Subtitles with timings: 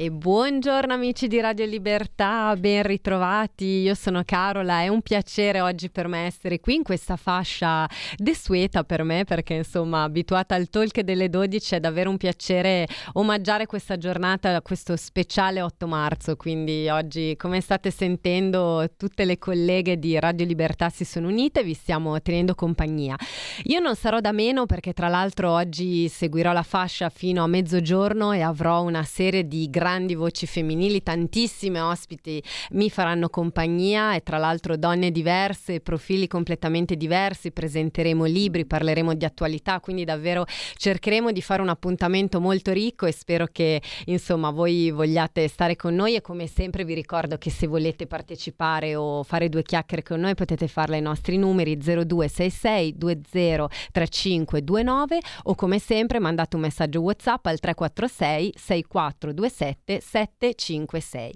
[0.00, 3.82] E buongiorno amici di Radio Libertà, ben ritrovati.
[3.82, 7.86] Io sono Carola, è un piacere oggi per me essere qui in questa fascia
[8.16, 13.66] desueta per me perché insomma abituata al talk delle 12 è davvero un piacere omaggiare
[13.66, 16.34] questa giornata, questo speciale 8 marzo.
[16.34, 21.74] Quindi oggi come state sentendo tutte le colleghe di Radio Libertà si sono unite, vi
[21.74, 23.16] stiamo tenendo compagnia.
[23.64, 28.32] Io non sarò da meno perché tra l'altro oggi seguirò la fascia fino a mezzogiorno
[28.32, 32.40] e avrò una serie di grandi grandi voci femminili, tantissime ospiti
[32.72, 39.24] mi faranno compagnia e tra l'altro donne diverse, profili completamente diversi, presenteremo libri, parleremo di
[39.24, 40.44] attualità, quindi davvero
[40.76, 45.96] cercheremo di fare un appuntamento molto ricco e spero che insomma voi vogliate stare con
[45.96, 50.20] noi e come sempre vi ricordo che se volete partecipare o fare due chiacchiere con
[50.20, 57.46] noi potete farle ai nostri numeri 0266 203529 o come sempre mandate un messaggio WhatsApp
[57.46, 61.32] al 346 6427 756.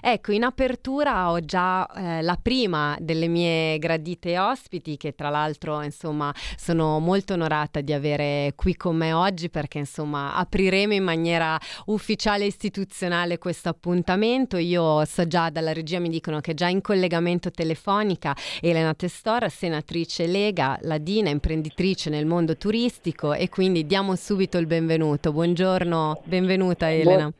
[0.00, 5.82] Ecco, in apertura ho già eh, la prima delle mie gradite ospiti che tra l'altro
[5.82, 11.58] insomma sono molto onorata di avere qui con me oggi perché insomma apriremo in maniera
[11.86, 14.56] ufficiale e istituzionale questo appuntamento.
[14.56, 20.26] Io so già dalla regia mi dicono che già in collegamento telefonica Elena Testora, senatrice
[20.26, 25.32] Lega, ladina, imprenditrice nel mondo turistico e quindi diamo subito il benvenuto.
[25.32, 27.32] Buongiorno, benvenuta Elena.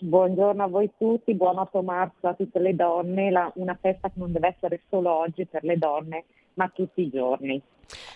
[0.00, 4.18] Buongiorno a voi tutti, buon 8 marzo a tutte le donne, la, una festa che
[4.18, 7.60] non deve essere solo oggi per le donne, ma tutti i giorni.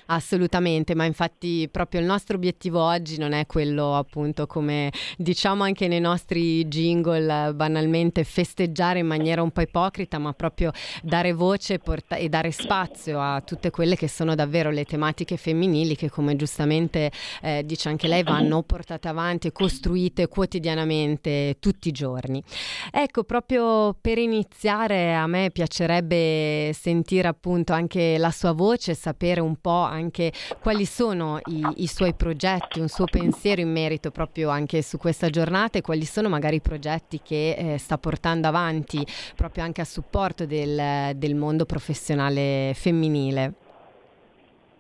[0.07, 5.89] Assolutamente, ma infatti proprio il nostro obiettivo oggi non è quello appunto come diciamo anche
[5.89, 12.17] nei nostri jingle banalmente festeggiare in maniera un po' ipocrita, ma proprio dare voce porta-
[12.17, 17.11] e dare spazio a tutte quelle che sono davvero le tematiche femminili che come giustamente
[17.41, 22.43] eh, dice anche lei vanno portate avanti e costruite quotidianamente tutti i giorni.
[22.91, 29.57] Ecco, proprio per iniziare a me piacerebbe sentire appunto anche la sua voce, sapere un
[29.71, 34.99] anche quali sono i, i, suoi progetti, un suo pensiero in merito proprio anche su
[34.99, 39.05] questa giornata e quali sono magari i progetti che eh, sta portando avanti
[39.37, 43.55] proprio anche a supporto del, del mondo professionale femminile.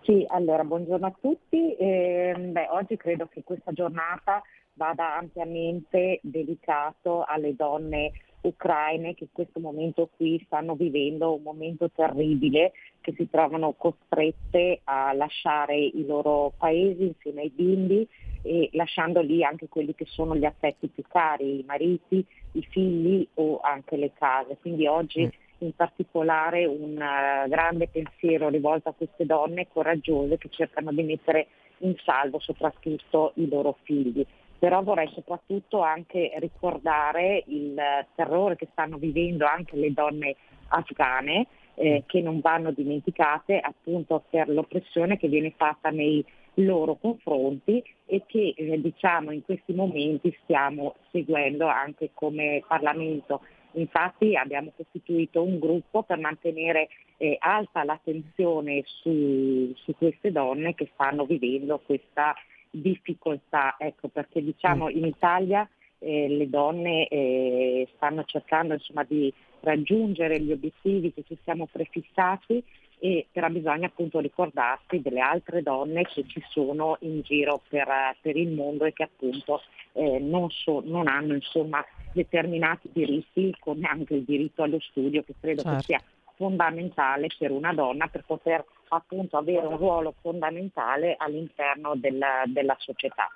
[0.02, 1.76] Sì, allora buongiorno a tutti.
[1.76, 4.42] Eh, beh, oggi credo che questa giornata
[4.74, 8.10] vada ampiamente dedicato alle donne
[8.42, 14.80] ucraine che in questo momento qui stanno vivendo un momento terribile, che si trovano costrette
[14.84, 18.06] a lasciare i loro paesi insieme ai bimbi
[18.42, 23.26] e lasciando lì anche quelli che sono gli affetti più cari, i mariti, i figli
[23.34, 24.56] o anche le case.
[24.60, 25.28] Quindi oggi mm.
[25.58, 31.46] in particolare un uh, grande pensiero rivolto a queste donne coraggiose che cercano di mettere
[31.78, 34.24] in salvo soprattutto i loro figli
[34.62, 37.74] però vorrei soprattutto anche ricordare il
[38.14, 40.36] terrore che stanno vivendo anche le donne
[40.68, 46.24] afghane eh, che non vanno dimenticate appunto per l'oppressione che viene fatta nei
[46.54, 53.40] loro confronti e che eh, diciamo in questi momenti stiamo seguendo anche come Parlamento.
[53.72, 56.86] Infatti abbiamo costituito un gruppo per mantenere
[57.16, 62.32] eh, alta l'attenzione su, su, queste donne che stanno vivendo questa
[62.72, 64.96] difficoltà, ecco, perché diciamo mm.
[64.96, 65.68] in Italia
[65.98, 72.62] eh, le donne eh, stanno cercando insomma, di raggiungere gli obiettivi che ci siamo prefissati
[72.98, 77.88] e però bisogna appunto ricordarsi delle altre donne che ci sono in giro per,
[78.20, 79.60] per il mondo e che appunto
[79.92, 85.34] eh, non, so, non, hanno insomma, determinati diritti come anche il diritto allo studio che
[85.40, 85.78] credo certo.
[85.78, 86.00] che sia
[86.36, 93.28] fondamentale per una donna per poter appunto avere un ruolo fondamentale all'interno della, della società.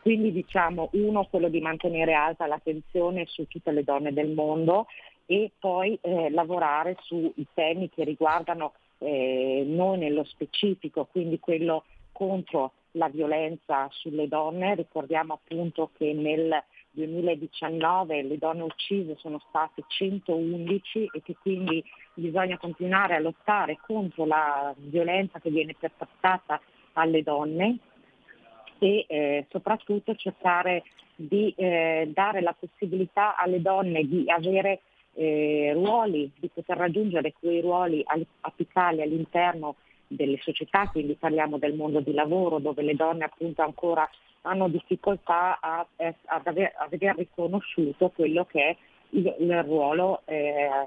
[0.00, 4.86] Quindi diciamo uno quello di mantenere alta l'attenzione su tutte le donne del mondo
[5.26, 12.72] e poi eh, lavorare sui temi che riguardano eh, noi nello specifico, quindi quello contro
[12.92, 14.74] la violenza sulle donne.
[14.74, 21.82] Ricordiamo appunto che nel 2019 le donne uccise sono state 111 e che quindi
[22.14, 26.60] bisogna continuare a lottare contro la violenza che viene perpetrata
[26.94, 27.78] alle donne
[28.78, 34.80] e eh, soprattutto cercare di eh, dare la possibilità alle donne di avere
[35.14, 38.04] eh, ruoli, di poter raggiungere quei ruoli
[38.40, 39.76] apicali all'interno
[40.08, 44.08] delle società, quindi parliamo del mondo di lavoro dove le donne appunto ancora
[44.42, 46.14] hanno difficoltà a, a,
[46.44, 48.76] aver, a aver, riconosciuto quello che è
[49.10, 50.86] il, il ruolo eh,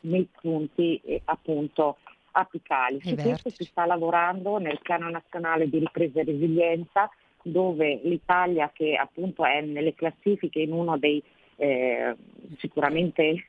[0.00, 1.98] nei punti eh, appunto
[2.32, 3.00] apicali.
[3.02, 7.10] Su questo si sta lavorando nel piano nazionale di ripresa e resilienza
[7.42, 11.22] dove l'Italia che appunto è nelle classifiche in uno dei
[11.56, 12.16] eh,
[12.58, 13.46] sicuramente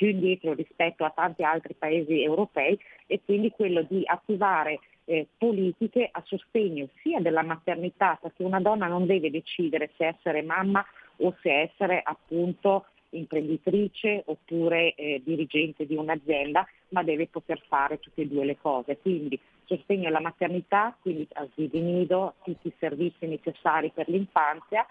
[0.00, 6.08] più indietro rispetto a tanti altri paesi europei e quindi quello di attivare eh, politiche
[6.10, 10.82] a sostegno sia della maternità, perché una donna non deve decidere se essere mamma
[11.18, 18.22] o se essere appunto imprenditrice oppure eh, dirigente di un'azienda, ma deve poter fare tutte
[18.22, 18.96] e due le cose.
[18.96, 24.86] Quindi sostegno alla maternità, quindi asili nido, tutti i servizi necessari per l'infanzia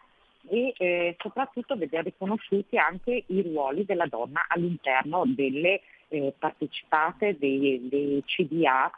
[0.48, 7.88] e eh, soprattutto vedere riconosciuti anche i ruoli della donna all'interno delle eh, partecipate dei,
[7.90, 8.92] dei, CDA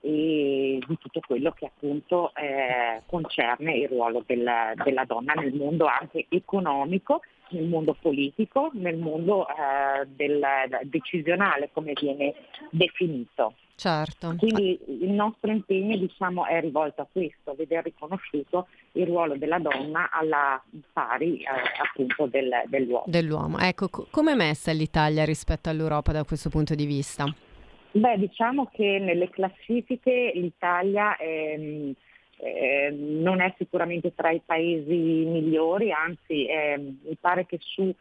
[0.00, 5.86] e di tutto quello che appunto eh, concerne il ruolo del, della donna nel mondo
[5.86, 10.44] anche economico, nel mondo politico, nel mondo eh, del,
[10.82, 12.34] decisionale come viene
[12.70, 13.54] definito.
[13.76, 14.34] Certo.
[14.38, 19.58] Quindi il nostro impegno diciamo, è rivolto a questo, a vedere riconosciuto il ruolo della
[19.58, 20.62] donna alla
[20.94, 21.46] pari eh,
[21.82, 23.04] appunto del, dell'uomo.
[23.06, 23.58] Dell'uomo.
[23.58, 27.26] Ecco, co- come è messa l'Italia rispetto all'Europa da questo punto di vista?
[27.90, 31.58] Beh, diciamo che nelle classifiche l'Italia è,
[32.38, 37.94] eh, non è sicuramente tra i paesi migliori, anzi eh, mi pare che su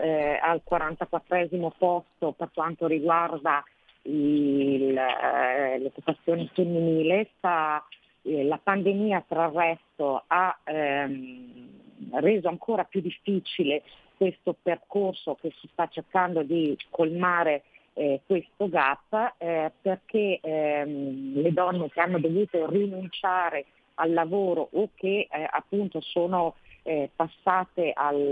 [0.00, 3.64] eh, al 44 posto per quanto riguarda
[4.04, 7.84] il, eh, l'occupazione femminile, sta,
[8.22, 11.68] eh, la pandemia tra il resto ha ehm,
[12.12, 13.82] reso ancora più difficile
[14.16, 17.62] questo percorso che si sta cercando di colmare
[17.94, 24.90] eh, questo gap eh, perché ehm, le donne che hanno dovuto rinunciare al lavoro o
[24.94, 28.28] che eh, appunto sono eh, passate al,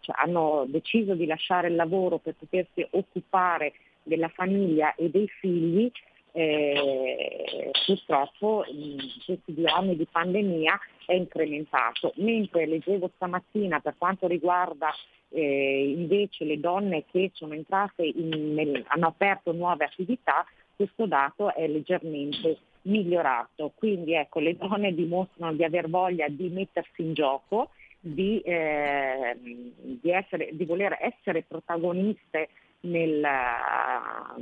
[0.00, 3.72] cioè, hanno deciso di lasciare il lavoro per potersi occupare
[4.04, 5.90] della famiglia e dei figli,
[6.36, 12.12] eh, purtroppo in questi due anni di pandemia è incrementato.
[12.16, 14.92] Mentre leggevo stamattina per quanto riguarda
[15.28, 21.54] eh, invece le donne che sono entrate in, nel, hanno aperto nuove attività, questo dato
[21.54, 23.72] è leggermente migliorato.
[23.74, 30.10] Quindi ecco, le donne dimostrano di aver voglia di mettersi in gioco, di, eh, di,
[30.10, 32.48] essere, di voler essere protagoniste
[32.84, 34.34] nella,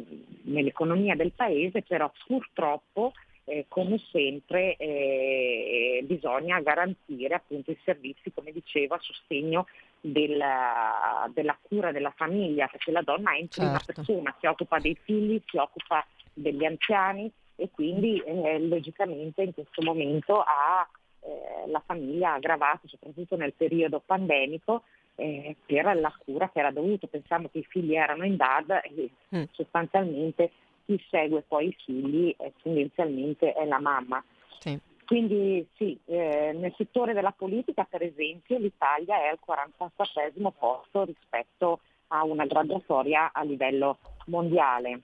[0.43, 3.12] nell'economia del paese, però purtroppo
[3.44, 9.67] eh, come sempre eh, bisogna garantire appunto i servizi, come dicevo, a sostegno
[10.00, 13.93] della, della, cura della famiglia, perché la donna è in prima certo.
[13.94, 19.83] persona, si occupa dei figli, si occupa degli anziani e quindi eh, logicamente in questo
[19.83, 20.89] momento ha
[21.21, 24.85] eh, la famiglia aggravata, soprattutto nel periodo pandemico,
[25.17, 27.06] eh, per la cura che era dovuto.
[27.06, 29.43] Pensiamo che i figli erano in DAD e mm.
[29.53, 30.50] sostanzialmente
[30.85, 34.23] chi segue poi i figli eh, tendenzialmente è la mamma.
[34.59, 34.79] Sì.
[35.06, 41.81] Quindi sì, eh, nel settore della politica per esempio l'Italia è al 47 posto rispetto
[42.08, 45.00] a una graduatoria a livello mondiale,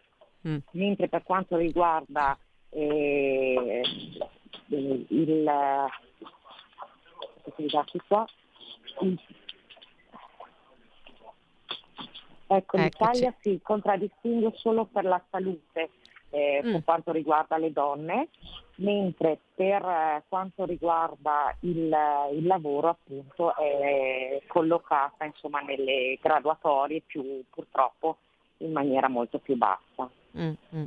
[0.46, 0.56] mm.
[0.72, 2.38] mentre per quanto riguarda
[2.70, 3.82] eh,
[4.68, 5.50] il, il, il
[12.50, 12.82] Ecco, Eccoci.
[12.82, 15.90] l'Italia si contraddistingue solo per la salute
[16.30, 16.72] eh, mm.
[16.72, 18.28] per quanto riguarda le donne,
[18.76, 21.94] mentre per eh, quanto riguarda il,
[22.32, 28.18] il, lavoro appunto è collocata insomma, nelle graduatorie più purtroppo
[28.58, 30.08] in maniera molto più bassa.
[30.36, 30.84] Mm-hmm.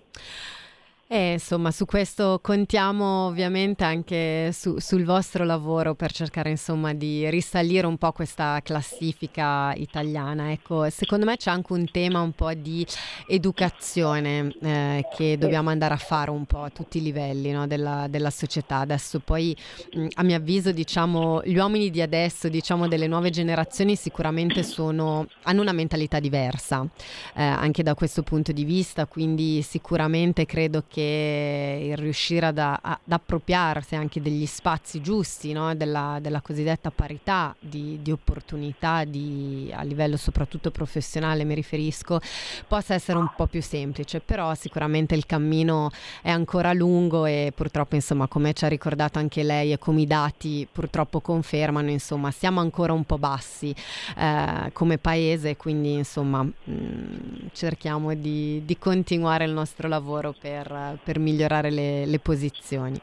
[1.14, 7.30] E insomma, su questo contiamo ovviamente anche su, sul vostro lavoro per cercare insomma di
[7.30, 10.54] risalire un po' questa classifica italiana.
[10.54, 12.88] Ecco, secondo me c'è anche un tema un po' di
[13.28, 18.08] educazione eh, che dobbiamo andare a fare un po' a tutti i livelli no, della,
[18.08, 18.78] della, società.
[18.78, 19.54] Adesso poi
[19.94, 25.28] mh, a mio avviso diciamo gli uomini di adesso, diciamo delle nuove generazioni sicuramente sono,
[25.42, 26.88] hanno una mentalità diversa
[27.36, 32.58] eh, anche da questo punto di vista, quindi sicuramente credo che che il riuscire ad,
[32.58, 35.74] ad appropriarsi anche degli spazi giusti, no?
[35.76, 42.20] della, della, cosiddetta parità di, di opportunità di, a livello soprattutto professionale, mi riferisco,
[42.68, 45.90] possa essere un po' più semplice, però sicuramente il cammino
[46.22, 50.08] è ancora lungo e purtroppo, insomma, come ci ha ricordato anche lei e come i
[50.08, 53.74] dati purtroppo confermano, insomma, siamo ancora un po' bassi
[54.18, 60.81] eh, come paese, quindi insomma mh, mm, cerchiamo di, di continuare il nostro lavoro per
[60.82, 63.00] per, per migliorare le, le, posizioni.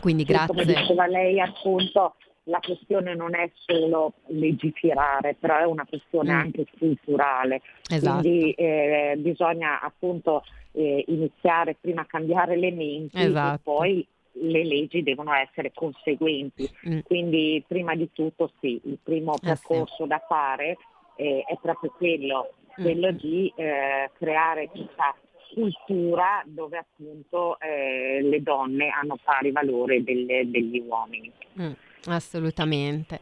[0.00, 0.48] Quindi grazie.
[0.48, 6.38] Come diceva lei appunto, la questione non è solo legiferare, però è una questione mm.
[6.38, 7.62] anche culturale.
[7.90, 8.20] Esatto.
[8.20, 13.54] Quindi eh, bisogna appunto eh, iniziare prima a cambiare le menti esatto.
[13.54, 14.06] e poi
[14.38, 16.68] le leggi devono essere conseguenti.
[16.88, 16.98] Mm.
[17.04, 20.08] Quindi prima di tutto sì, il primo percorso eh sì.
[20.08, 20.76] da fare
[21.16, 22.82] eh, è proprio quello, mm.
[22.82, 25.14] quello di eh, creare questa
[25.54, 31.32] cultura dove appunto eh, le donne hanno pari valore delle, degli uomini.
[31.60, 31.72] Mm.
[32.08, 33.20] Assolutamente.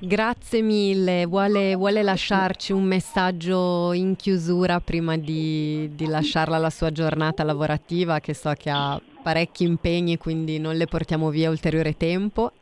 [0.00, 1.26] Grazie mille.
[1.26, 8.20] Vuole, vuole, lasciarci un messaggio in chiusura prima di, di, lasciarla alla sua giornata lavorativa,
[8.20, 12.52] che so che ha parecchi impegni, quindi non le portiamo via ulteriore tempo.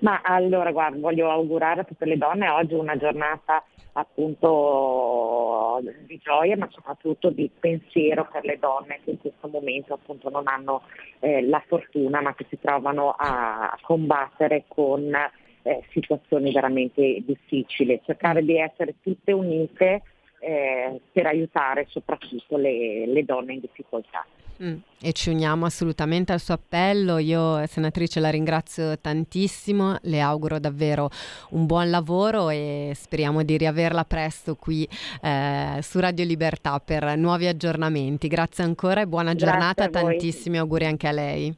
[0.00, 3.62] Ma allora, guarda, voglio augurare a tutte le donne oggi una giornata
[3.98, 10.28] appunto di gioia, ma soprattutto di pensiero per le donne che in questo momento appunto
[10.28, 10.82] non hanno
[11.20, 18.00] eh, la fortuna, ma che si trovano a combattere con eh, situazioni veramente difficili.
[18.04, 20.02] Cercare di essere tutte unite
[20.40, 24.26] eh, per aiutare soprattutto le, le donne in difficoltà.
[24.62, 27.18] Mm, e ci uniamo assolutamente al suo appello.
[27.18, 31.10] Io, senatrice, la ringrazio tantissimo, le auguro davvero
[31.50, 34.88] un buon lavoro e speriamo di riaverla presto qui
[35.22, 38.28] eh, su Radio Libertà per nuovi aggiornamenti.
[38.28, 41.54] Grazie ancora e buona Grazie giornata, tantissimi auguri anche a lei.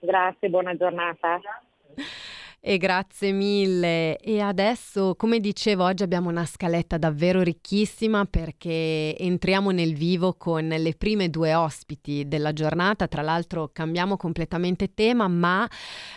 [0.00, 1.40] Grazie, buona giornata
[2.60, 4.18] e grazie mille.
[4.18, 10.66] E adesso, come dicevo, oggi abbiamo una scaletta davvero ricchissima perché entriamo nel vivo con
[10.66, 13.06] le prime due ospiti della giornata.
[13.06, 15.68] Tra l'altro cambiamo completamente tema, ma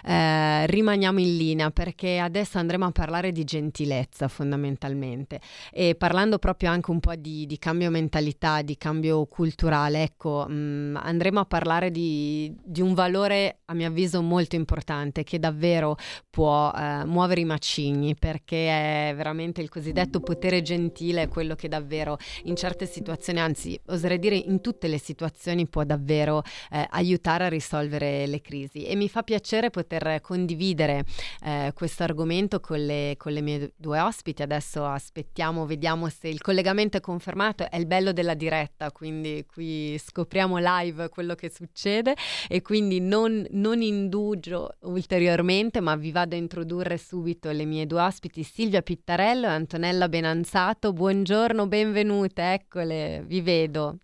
[0.03, 5.39] eh, rimaniamo in linea perché adesso andremo a parlare di gentilezza fondamentalmente.
[5.71, 10.53] E parlando proprio anche un po' di, di cambio mentalità, di cambio culturale, ecco, mh,
[10.53, 15.95] mm, andremo a parlare di, di un valore a mio avviso molto importante che davvero
[16.31, 22.17] può eh, muovere i macigni perché è veramente il cosiddetto potere gentile, quello che davvero
[22.45, 27.49] in certe situazioni, anzi oserei dire in tutte le situazioni può davvero eh, aiutare a
[27.49, 28.85] risolvere le crisi.
[28.85, 31.03] E mi fa piacere poter condividere
[31.43, 34.41] eh, questo argomento con le, con le mie due ospiti.
[34.41, 39.97] Adesso aspettiamo, vediamo se il collegamento è confermato, è il bello della diretta, quindi qui
[39.97, 42.15] scopriamo live quello che succede.
[42.47, 47.87] E quindi non, non indugio ulteriormente ma vi va vado a introdurre subito le mie
[47.87, 50.93] due ospiti, Silvia Pittarello e Antonella Benanzato.
[50.93, 53.97] Buongiorno, benvenute, eccole, vi vedo.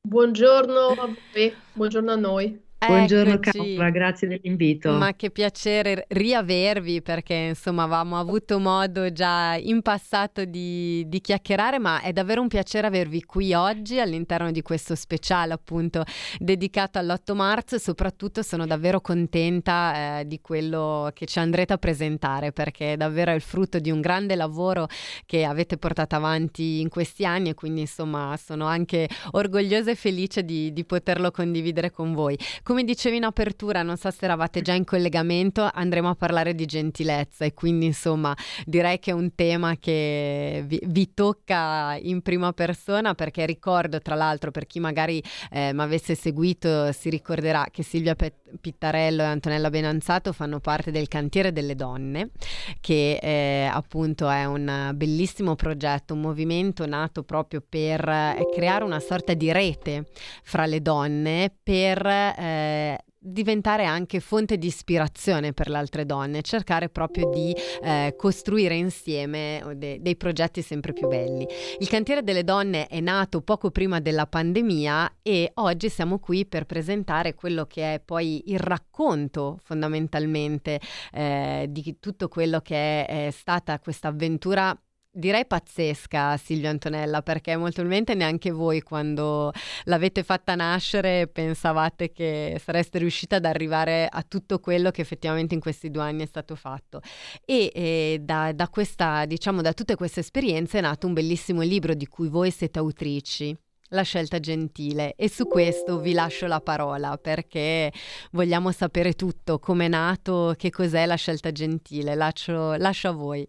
[0.00, 2.66] Buongiorno a voi, buongiorno a noi.
[2.86, 4.92] Buongiorno Carola, grazie dell'invito.
[4.92, 11.80] Ma che piacere riavervi perché insomma avevamo avuto modo già in passato di, di, chiacchierare,
[11.80, 16.04] ma è davvero un piacere avervi qui oggi all'interno di questo speciale appunto
[16.38, 21.78] dedicato all'8 marzo e soprattutto sono davvero contenta eh, di quello che ci andrete a
[21.78, 24.86] presentare perché davvero è il frutto di un grande lavoro
[25.26, 30.44] che avete portato avanti in questi anni e quindi insomma sono anche orgogliosa e felice
[30.44, 32.38] di, di poterlo condividere con voi.
[32.68, 36.66] Come dicevi in apertura, non so se eravate già in collegamento, andremo a parlare di
[36.66, 42.52] gentilezza e quindi insomma direi che è un tema che vi, vi tocca in prima
[42.52, 47.82] persona perché ricordo tra l'altro per chi magari eh, mi avesse seguito si ricorderà che
[47.82, 52.32] Silvia Pittarello e Antonella Benanzato fanno parte del cantiere delle donne
[52.80, 59.00] che eh, appunto è un bellissimo progetto, un movimento nato proprio per eh, creare una
[59.00, 60.04] sorta di rete
[60.42, 66.42] fra le donne per eh, eh, diventare anche fonte di ispirazione per le altre donne,
[66.42, 71.46] cercare proprio di eh, costruire insieme de- dei progetti sempre più belli.
[71.78, 76.64] Il cantiere delle donne è nato poco prima della pandemia e oggi siamo qui per
[76.64, 80.80] presentare quello che è poi il racconto fondamentalmente
[81.12, 84.78] eh, di tutto quello che è, è stata questa avventura
[85.18, 89.52] direi pazzesca Silvia Antonella perché molto probabilmente neanche voi quando
[89.84, 95.60] l'avete fatta nascere pensavate che sareste riuscita ad arrivare a tutto quello che effettivamente in
[95.60, 97.00] questi due anni è stato fatto.
[97.44, 101.94] E, e da, da, questa diciamo da tutte queste esperienze è nato un bellissimo libro
[101.94, 103.56] di cui voi siete autrici
[103.90, 105.14] la scelta gentile.
[105.16, 107.92] E su questo vi lascio la parola perché
[108.32, 113.48] vogliamo sapere tutto, come è nato, che cos'è la scelta gentile, lascio, lascio a voi.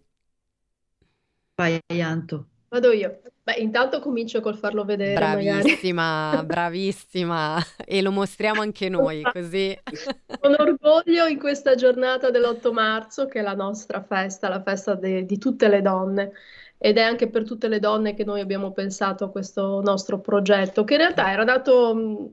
[1.60, 2.46] Vai, Anto.
[2.70, 3.20] Vado io.
[3.42, 5.12] Beh, intanto comincio col farlo vedere.
[5.12, 7.58] Bravissima, bravissima.
[7.84, 9.78] E lo mostriamo anche noi, così.
[10.40, 15.26] Con orgoglio in questa giornata dell'8 marzo, che è la nostra festa, la festa de-
[15.26, 16.32] di tutte le donne.
[16.78, 20.84] Ed è anche per tutte le donne che noi abbiamo pensato a questo nostro progetto,
[20.84, 22.32] che in realtà era nato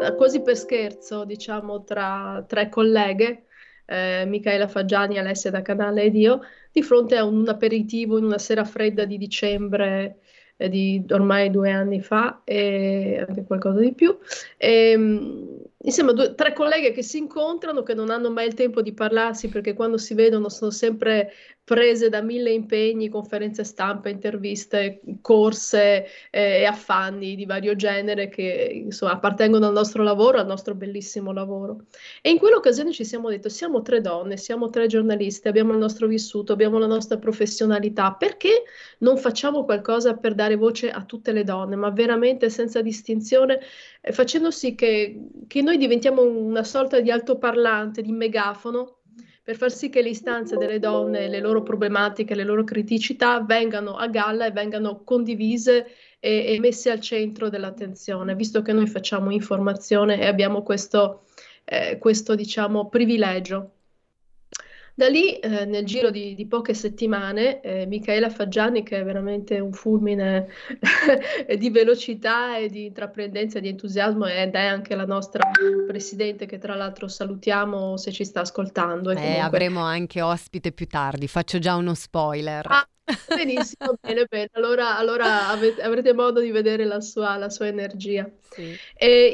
[0.00, 3.44] eh, quasi per scherzo, diciamo, tra tre colleghe,
[3.86, 6.40] eh, Michaela Faggiani, Alessia da Canale ed io,
[6.72, 10.18] di fronte a un aperitivo in una sera fredda di dicembre
[10.56, 14.16] eh, di ormai due anni fa, e anche qualcosa di più.
[14.56, 18.54] E, ehm, insieme a due, tre colleghe che si incontrano, che non hanno mai il
[18.54, 21.32] tempo di parlarsi perché quando si vedono sono sempre
[21.64, 28.70] prese da mille impegni, conferenze stampa, interviste, corse eh, e affanni di vario genere che
[28.84, 31.86] insomma appartengono al nostro lavoro, al nostro bellissimo lavoro.
[32.20, 36.06] E in quell'occasione ci siamo detto, siamo tre donne, siamo tre giornaliste, abbiamo il nostro
[36.06, 38.64] vissuto, abbiamo la nostra professionalità, perché
[38.98, 43.58] non facciamo qualcosa per dare voce a tutte le donne, ma veramente senza distinzione,
[44.02, 48.98] eh, facendo sì che, che noi diventiamo una sorta di altoparlante, di megafono
[49.44, 53.94] per far sì che le istanze delle donne, le loro problematiche, le loro criticità vengano
[53.94, 55.86] a galla e vengano condivise
[56.18, 61.26] e, e messe al centro dell'attenzione, visto che noi facciamo informazione e abbiamo questo,
[61.64, 63.73] eh, questo diciamo, privilegio.
[64.96, 69.58] Da lì, eh, nel giro di, di poche settimane, eh, Michaela Faggiani, che è veramente
[69.58, 70.46] un fulmine
[71.58, 75.50] di velocità e di intraprendenza e di entusiasmo, ed è anche la nostra
[75.84, 79.10] presidente, che tra l'altro salutiamo se ci sta ascoltando.
[79.10, 79.40] E eh, comunque...
[79.40, 82.64] avremo anche ospite più tardi, faccio già uno spoiler.
[82.68, 82.88] Ah,
[83.34, 84.48] benissimo, bene, bene.
[84.52, 88.30] Allora, allora avete, avrete modo di vedere la sua, la sua energia.
[88.48, 88.78] Sì.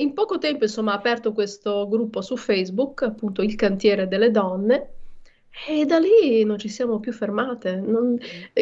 [0.01, 4.95] In poco tempo, insomma, ha aperto questo gruppo su Facebook, appunto Il Cantiere delle Donne
[5.67, 7.77] e da lì non ci siamo più fermate.
[7.77, 8.19] Non...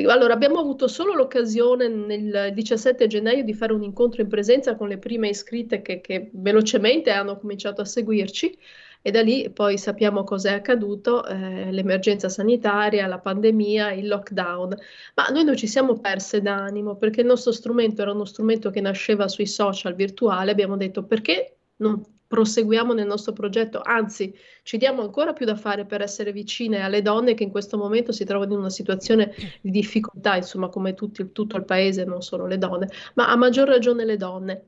[0.06, 4.88] Allora, abbiamo avuto solo l'occasione nel 17 gennaio di fare un incontro in presenza con
[4.88, 8.58] le prime iscritte che, che velocemente hanno cominciato a seguirci
[9.00, 14.76] e da lì poi sappiamo cos'è accaduto, eh, l'emergenza sanitaria, la pandemia, il lockdown.
[15.14, 18.80] Ma noi non ci siamo perse d'animo perché il nostro strumento era uno strumento che
[18.80, 24.32] nasceva sui social virtuali, abbiamo detto perché non proseguiamo nel nostro progetto, anzi
[24.62, 28.12] ci diamo ancora più da fare per essere vicine alle donne che in questo momento
[28.12, 32.46] si trovano in una situazione di difficoltà, insomma come tutti, tutto il paese, non solo
[32.46, 34.64] le donne, ma a maggior ragione le donne.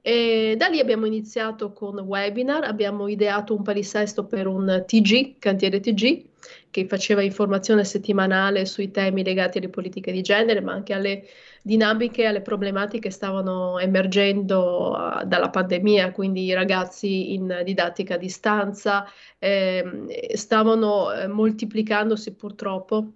[0.00, 5.80] E da lì abbiamo iniziato con webinar, abbiamo ideato un palisesto per un TG, cantiere
[5.80, 6.30] TG,
[6.72, 11.24] che faceva informazione settimanale sui temi legati alle politiche di genere, ma anche alle
[11.62, 18.16] dinamiche, alle problematiche che stavano emergendo uh, dalla pandemia, quindi i ragazzi in didattica a
[18.18, 19.06] distanza
[19.38, 19.84] eh,
[20.34, 23.12] stavano eh, moltiplicandosi purtroppo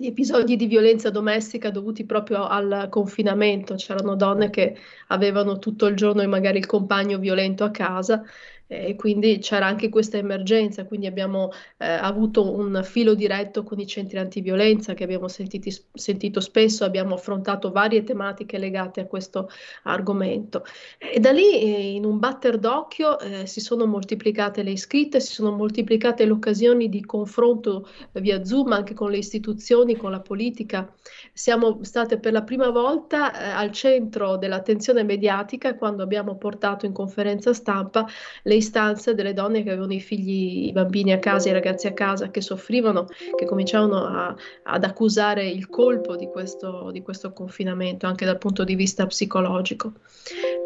[0.00, 4.74] gli episodi di violenza domestica dovuti proprio al confinamento, c'erano donne che
[5.08, 8.24] avevano tutto il giorno magari il compagno violento a casa
[8.72, 13.86] e quindi c'era anche questa emergenza, quindi abbiamo eh, avuto un filo diretto con i
[13.86, 19.50] centri antiviolenza che abbiamo sentiti, sentito spesso, abbiamo affrontato varie tematiche legate a questo
[19.82, 20.64] argomento.
[20.98, 25.32] E da lì eh, in un batter d'occhio eh, si sono moltiplicate le iscritte, si
[25.32, 30.88] sono moltiplicate le occasioni di confronto via Zoom anche con le istituzioni, con la politica.
[31.32, 36.92] Siamo state per la prima volta eh, al centro dell'attenzione mediatica quando abbiamo portato in
[36.92, 38.06] conferenza stampa
[38.42, 41.92] le istanze delle donne che avevano i figli, i bambini a casa, i ragazzi a
[41.92, 48.06] casa, che soffrivano, che cominciavano a, ad accusare il colpo di questo, di questo, confinamento,
[48.06, 49.92] anche dal punto di vista psicologico.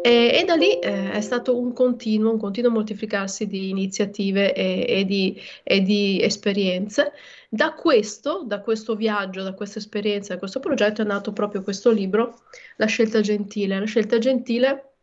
[0.05, 4.85] E, e da lì eh, è stato un continuo, un continuo moltiplicarsi di iniziative e,
[4.87, 7.11] e, di, e di esperienze.
[7.49, 11.89] Da questo, da questo viaggio, da questa esperienza, da questo progetto è nato proprio questo
[11.89, 12.41] libro,
[12.75, 13.79] La scelta gentile.
[13.79, 14.94] La scelta gentile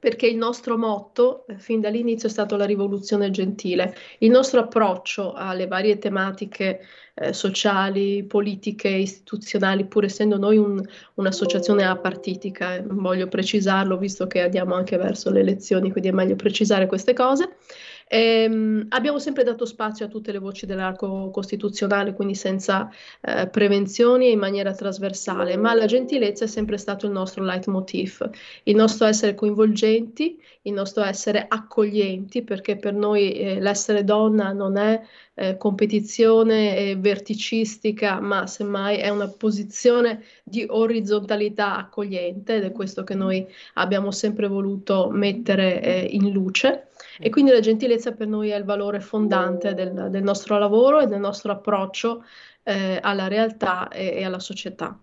[0.00, 3.94] perché il nostro motto eh, fin dall'inizio è stato la rivoluzione gentile.
[4.18, 6.80] Il nostro approccio alle varie tematiche
[7.14, 10.82] eh, sociali, politiche, istituzionali, pur essendo noi un,
[11.14, 16.34] un'associazione apartitica, eh, voglio precisarlo visto che andiamo anche verso le elezioni, quindi è meglio
[16.34, 17.56] precisare queste cose.
[18.12, 24.26] Ehm, abbiamo sempre dato spazio a tutte le voci dell'arco costituzionale, quindi senza eh, prevenzioni
[24.26, 28.28] e in maniera trasversale, ma la gentilezza è sempre stato il nostro leitmotiv,
[28.64, 34.76] il nostro essere coinvolgenti, il nostro essere accoglienti, perché per noi eh, l'essere donna non
[34.76, 35.00] è
[35.40, 43.14] eh, competizione verticistica, ma semmai è una posizione di orizzontalità accogliente ed è questo che
[43.14, 46.88] noi abbiamo sempre voluto mettere eh, in luce.
[47.18, 51.06] E quindi la gentilezza per noi è il valore fondante del, del nostro lavoro e
[51.06, 52.22] del nostro approccio
[52.62, 54.98] eh, alla realtà e, e alla società.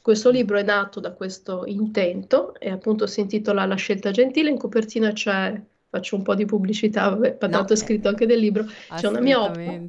[0.00, 4.56] Questo libro è nato da questo intento e appunto si intitola La scelta gentile, in
[4.56, 8.64] copertina c'è, faccio un po' di pubblicità, vabbè, tanto no, è scritto anche del libro,
[8.94, 9.82] c'è una mia opera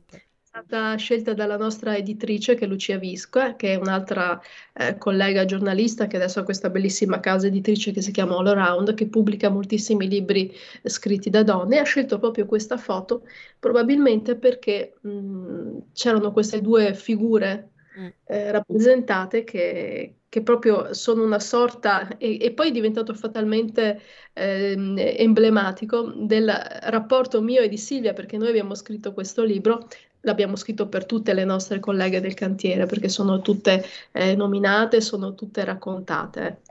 [0.53, 4.37] stata scelta dalla nostra editrice che è Lucia Visco, che è un'altra
[4.73, 8.93] eh, collega giornalista che adesso ha questa bellissima casa editrice che si chiama All Around,
[8.93, 11.77] che pubblica moltissimi libri scritti da donne.
[11.77, 13.23] E ha scelto proprio questa foto,
[13.59, 18.07] probabilmente perché mh, c'erano queste due figure mm.
[18.25, 23.99] eh, rappresentate che, che proprio sono una sorta, e, e poi è diventato fatalmente
[24.31, 24.75] eh,
[25.17, 26.49] emblematico del
[26.83, 29.89] rapporto mio e di Silvia, perché noi abbiamo scritto questo libro,
[30.21, 35.35] l'abbiamo scritto per tutte le nostre colleghe del cantiere, perché sono tutte eh, nominate, sono
[35.35, 36.61] tutte raccontate.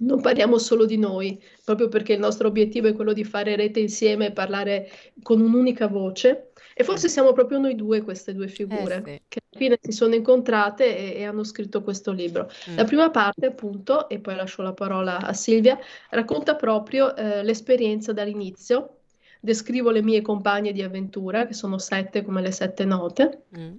[0.00, 3.80] Non parliamo solo di noi, proprio perché il nostro obiettivo è quello di fare rete
[3.80, 4.90] insieme e parlare
[5.22, 6.47] con un'unica voce
[6.78, 9.22] e forse siamo proprio noi due, queste due figure, eh sì.
[9.26, 12.48] che alla fine si sono incontrate e, e hanno scritto questo libro.
[12.70, 12.76] Mm.
[12.76, 15.76] La prima parte, appunto, e poi lascio la parola a Silvia,
[16.10, 18.98] racconta proprio eh, l'esperienza dall'inizio.
[19.40, 23.42] Descrivo le mie compagne di avventura, che sono sette come le sette note.
[23.58, 23.74] Mm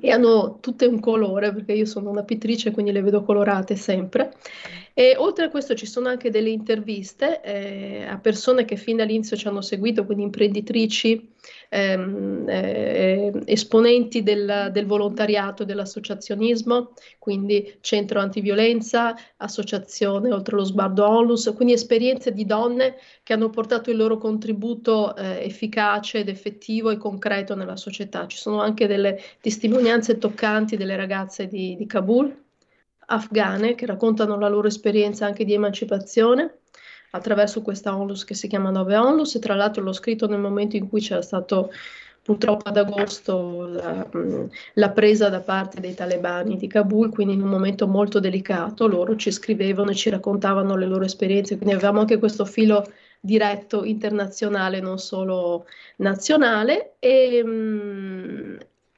[0.00, 4.32] e hanno tutte un colore perché io sono una pittrice quindi le vedo colorate sempre
[4.94, 9.36] e oltre a questo ci sono anche delle interviste eh, a persone che fin dall'inizio
[9.36, 11.30] ci hanno seguito quindi imprenditrici
[11.70, 21.50] ehm, eh, esponenti del, del, volontariato, dell'associazionismo, quindi centro antiviolenza, associazione oltre lo sguardo onlus,
[21.54, 26.98] quindi esperienze di donne che hanno portato il loro contributo eh, efficace ed effettivo e
[26.98, 28.26] concreto nella società.
[28.26, 32.40] Ci sono anche delle testimonianze toccanti delle ragazze di, di Kabul
[33.06, 36.58] afghane che raccontano la loro esperienza anche di emancipazione
[37.10, 39.34] attraverso questa onlus che si chiama 9 onlus.
[39.34, 41.70] E tra l'altro l'ho scritto nel momento in cui c'era stato
[42.22, 44.08] purtroppo ad agosto la,
[44.74, 49.16] la, presa da parte dei talebani di Kabul, quindi in un momento molto delicato, loro
[49.16, 52.84] ci scrivevano e ci raccontavano le loro esperienze, quindi avevamo anche questo filo
[53.20, 57.42] diretto internazionale, non solo nazionale, e,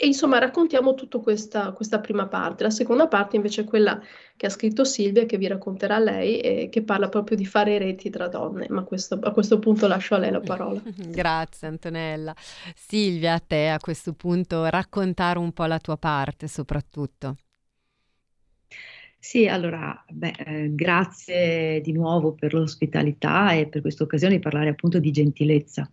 [0.04, 2.62] e insomma raccontiamo tutta questa, questa, prima parte.
[2.62, 3.98] La seconda parte invece è quella
[4.36, 8.10] che ha scritto Silvia, che vi racconterà lei, e che parla proprio di fare reti
[8.10, 8.66] tra donne.
[8.68, 10.82] Ma questo, a questo punto lascio a lei la parola.
[10.94, 12.34] Grazie Antonella.
[12.76, 17.36] Silvia, a te a questo punto raccontare un po' la tua parte soprattutto.
[19.24, 24.68] Sì, allora, beh, eh, grazie di nuovo per l'ospitalità e per questa occasione di parlare
[24.68, 25.90] appunto di gentilezza.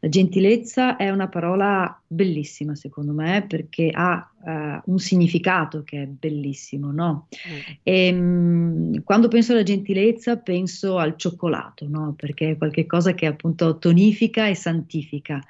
[0.00, 6.06] La gentilezza è una parola bellissima secondo me perché ha uh, un significato che è
[6.06, 7.28] bellissimo, no?
[7.48, 7.74] Mm.
[7.84, 12.14] E, mh, quando penso alla gentilezza penso al cioccolato, no?
[12.16, 15.40] Perché è qualcosa che appunto tonifica e santifica.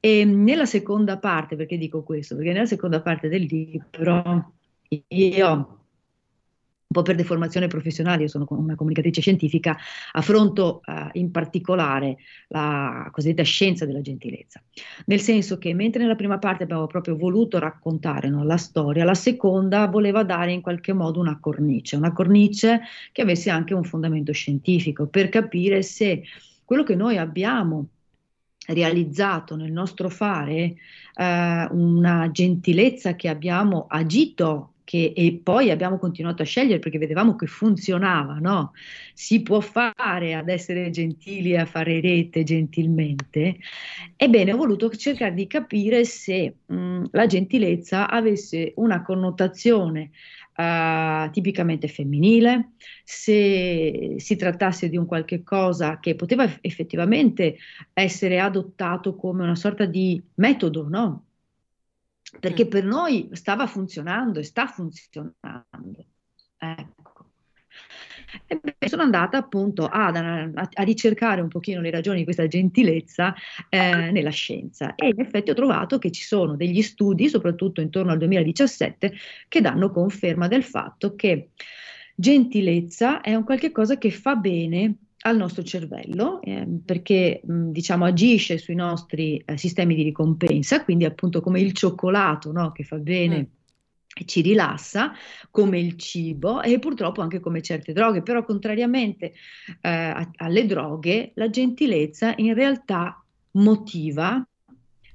[0.00, 2.34] E nella seconda parte, perché dico questo?
[2.34, 4.52] Perché nella seconda parte del libro
[4.88, 5.85] io
[6.88, 9.76] un po' per deformazione professionale, io sono una comunicatrice scientifica,
[10.12, 12.18] affronto eh, in particolare
[12.48, 14.62] la cosiddetta scienza della gentilezza.
[15.06, 19.14] Nel senso che mentre nella prima parte abbiamo proprio voluto raccontare no, la storia, la
[19.14, 24.32] seconda voleva dare in qualche modo una cornice, una cornice che avesse anche un fondamento
[24.32, 26.22] scientifico per capire se
[26.64, 27.88] quello che noi abbiamo
[28.68, 30.74] realizzato nel nostro fare,
[31.14, 37.34] eh, una gentilezza che abbiamo agito che, e poi abbiamo continuato a scegliere perché vedevamo
[37.34, 38.72] che funzionava, no?
[39.14, 43.56] Si può fare ad essere gentili a fare rete gentilmente.
[44.16, 50.10] Ebbene, ho voluto cercare di capire se mh, la gentilezza avesse una connotazione
[50.56, 52.70] Uh, tipicamente femminile,
[53.04, 57.58] se si trattasse di un qualche cosa che poteva effettivamente
[57.92, 61.25] essere adottato come una sorta di metodo, no?
[62.40, 66.06] Perché per noi stava funzionando e sta funzionando.
[66.58, 67.30] Ecco.
[68.48, 73.34] E sono andata appunto a, a, a, ricercare un pochino le ragioni di questa gentilezza
[73.68, 78.12] eh, nella scienza e in effetti ho trovato che ci sono degli studi, soprattutto intorno
[78.12, 79.12] al 2017,
[79.48, 81.50] che danno conferma del fatto che
[82.14, 84.96] gentilezza è un qualche cosa che fa bene
[85.26, 91.04] al nostro cervello eh, perché mh, diciamo agisce sui nostri eh, sistemi di ricompensa, quindi
[91.04, 92.72] appunto come il cioccolato no?
[92.72, 93.38] che fa bene.
[93.38, 93.54] Mm.
[94.18, 95.12] E ci rilassa
[95.50, 99.34] come il cibo e purtroppo anche come certe droghe, però contrariamente
[99.82, 104.42] eh, a, alle droghe la gentilezza in realtà motiva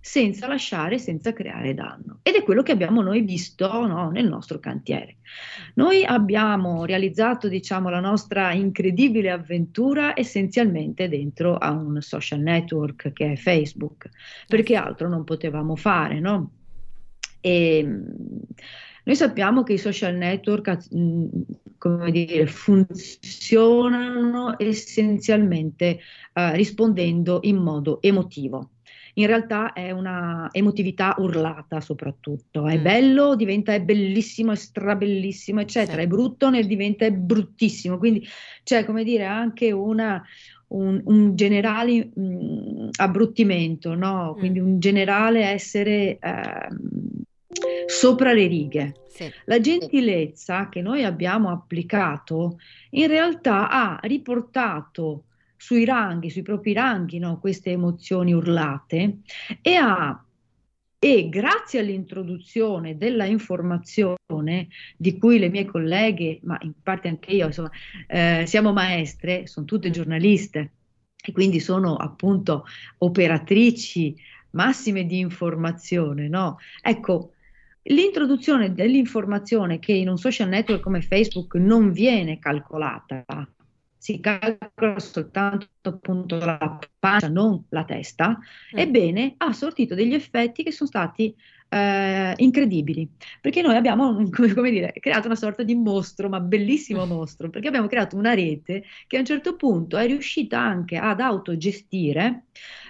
[0.01, 2.19] senza lasciare, senza creare danno.
[2.23, 5.17] Ed è quello che abbiamo noi visto no, nel nostro cantiere.
[5.75, 13.33] Noi abbiamo realizzato, diciamo, la nostra incredibile avventura essenzialmente dentro a un social network che
[13.33, 14.09] è Facebook,
[14.47, 16.51] perché altro non potevamo fare, no?
[17.39, 17.87] E,
[19.03, 20.77] noi sappiamo che i social network
[21.77, 25.99] come dire, funzionano essenzialmente
[26.33, 28.69] uh, rispondendo in modo emotivo
[29.15, 32.67] in realtà è una emotività urlata soprattutto.
[32.67, 32.83] È mm.
[32.83, 35.97] bello, diventa è bellissimo, è strabellissimo, eccetera.
[35.97, 36.03] Sì.
[36.03, 37.97] È brutto, ne diventa è bruttissimo.
[37.97, 38.27] Quindi
[38.63, 40.23] c'è, come dire, anche una,
[40.67, 44.33] un, un, generale mh, mm, abbruttimento, no?
[44.35, 44.39] Mm.
[44.39, 46.67] Quindi un generale essere eh,
[47.87, 48.95] sopra le righe.
[49.07, 49.29] Sì.
[49.45, 52.59] La gentilezza che noi abbiamo applicato
[52.91, 55.25] in realtà ha riportato
[55.61, 59.19] sui ranghi, sui propri ranghi, no, queste emozioni urlate
[59.61, 60.25] e ha
[60.97, 67.45] e grazie all'introduzione della informazione di cui le mie colleghe, ma in parte anche io,
[67.45, 67.69] insomma,
[68.07, 69.91] eh, siamo maestre, sono tutte mm.
[69.91, 70.71] giornaliste
[71.23, 72.65] e quindi sono appunto
[72.97, 74.15] operatrici
[74.51, 76.57] massime di informazione, no?
[76.81, 77.33] Ecco,
[77.83, 83.23] l'introduzione dell'informazione che in un social network come Facebook non viene calcolata
[84.01, 88.77] si calcola soltanto appunto la pancia, non la testa, mm.
[88.79, 91.35] ebbene ha sortito degli effetti che sono stati
[91.69, 93.07] eh, incredibili,
[93.39, 97.67] perché noi abbiamo, come, come dire, creato una sorta di mostro, ma bellissimo mostro, perché
[97.67, 102.45] abbiamo creato una rete che a un certo punto è riuscita anche ad autogestire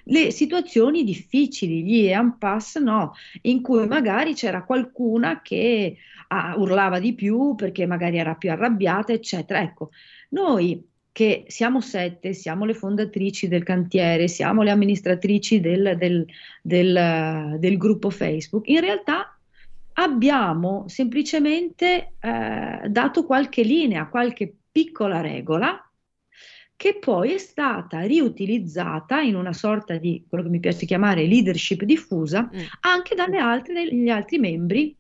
[0.06, 5.98] le situazioni difficili, gli impasse, no, in cui magari c'era qualcuna che
[6.30, 9.62] ah, urlava di più perché magari era più arrabbiata, eccetera.
[9.62, 9.90] Ecco,
[10.30, 16.26] noi che siamo sette, siamo le fondatrici del cantiere, siamo le amministratrici del, del,
[16.62, 19.38] del, del gruppo Facebook, in realtà
[19.94, 25.86] abbiamo semplicemente eh, dato qualche linea, qualche piccola regola
[26.82, 31.84] che poi è stata riutilizzata in una sorta di quello che mi piace chiamare leadership
[31.84, 32.60] diffusa mm.
[32.80, 34.96] anche dalle altre, dagli altri membri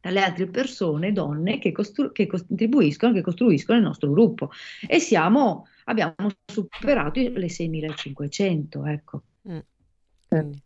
[0.00, 4.50] dalle altre persone, donne, che, costru- che contribuiscono, che costruiscono il nostro gruppo.
[4.86, 6.14] E siamo, abbiamo
[6.46, 9.22] superato le 6.500, ecco.
[9.48, 9.58] Mm.
[10.28, 10.62] Quindi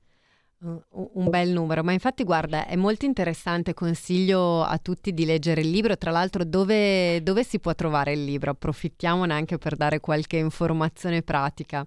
[0.64, 5.70] un bel numero, ma infatti guarda, è molto interessante, consiglio a tutti di leggere il
[5.70, 8.52] libro, tra l'altro dove, dove si può trovare il libro?
[8.52, 11.86] Approfittiamone anche per dare qualche informazione pratica.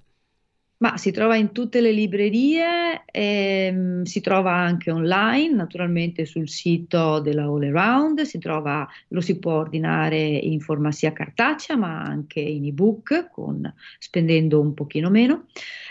[0.79, 6.47] Ma si trova in tutte le librerie, e, um, si trova anche online, naturalmente sul
[6.47, 12.03] sito della All Around, si trova, lo si può ordinare in forma sia cartacea ma
[12.03, 15.45] anche in ebook, con, spendendo un pochino meno,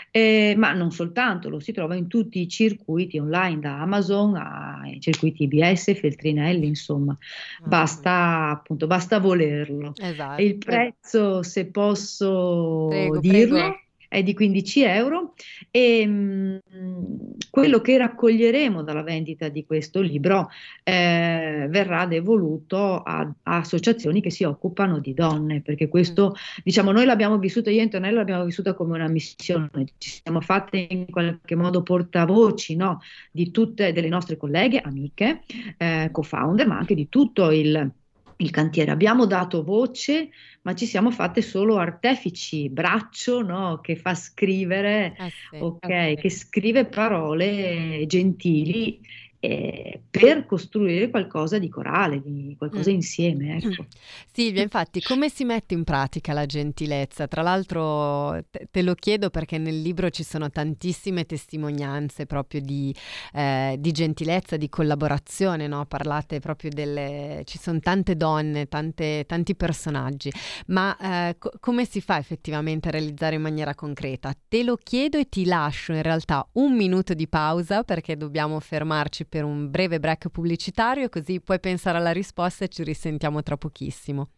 [0.09, 5.01] eh, ma non soltanto, lo si trova in tutti i circuiti online, da Amazon ai
[5.01, 9.91] circuiti IBS, Feltrinelli, insomma, ah, basta, appunto, basta volerlo.
[9.97, 10.41] Esatto.
[10.41, 13.57] Il prezzo, se posso prego, dirlo...
[13.57, 15.33] Prego è di 15 euro.
[15.71, 17.03] E mh, mm,
[17.49, 20.49] quello che raccoglieremo dalla vendita di questo libro
[20.83, 27.05] eh, verrà devoluto a, a, associazioni che si occupano di donne, perché questo, diciamo, noi
[27.05, 31.55] l'abbiamo vissuto, io e Antonella l'abbiamo vissuta come una missione, ci siamo fatte in qualche
[31.55, 35.41] modo portavoci no, di tutte delle nostre colleghe, amiche,
[35.77, 37.91] eh, co-founder, ma anche di tutto il
[38.37, 38.91] il cantiere.
[38.91, 40.29] Abbiamo dato voce,
[40.61, 43.79] ma ci siamo fatte solo artefici, braccio no?
[43.81, 46.21] che fa scrivere, eh sì, ok, eh sì.
[46.21, 48.99] che scrive parole gentili
[49.39, 52.93] eh, per costruire qualcosa di corale, di qualcosa mm.
[52.93, 53.57] insieme.
[53.57, 53.85] Ecco.
[54.31, 57.27] Silvia, infatti, come si mette in pratica la gentilezza?
[57.27, 62.93] Tra l'altro te, te lo chiedo perché nel libro ci sono tantissime testimonianze proprio di,
[63.33, 65.85] eh, di gentilezza, di collaborazione, no?
[65.85, 67.43] parlate proprio delle...
[67.45, 70.31] ci sono tante donne, tante, tanti personaggi,
[70.67, 74.33] ma eh, co- come si fa effettivamente a realizzare in maniera concreta?
[74.47, 79.25] Te lo chiedo e ti lascio in realtà un minuto di pausa perché dobbiamo fermarci
[79.27, 84.29] per un breve break pubblicitario, così puoi pensare alla risposta e ci risentiamo tra pochissimo.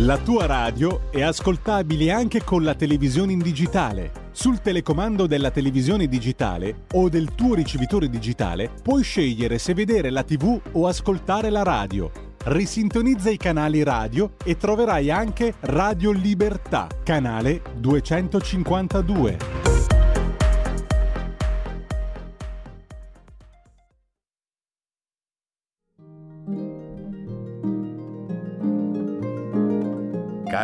[0.00, 4.24] La tua radio è ascoltabile anche con la televisione in digitale.
[4.30, 10.22] Sul telecomando della televisione digitale o del tuo ricevitore digitale puoi scegliere se vedere la
[10.22, 12.10] TV o ascoltare la radio.
[12.44, 19.65] Risintonizza i canali radio e troverai anche Radio Libertà, canale 252.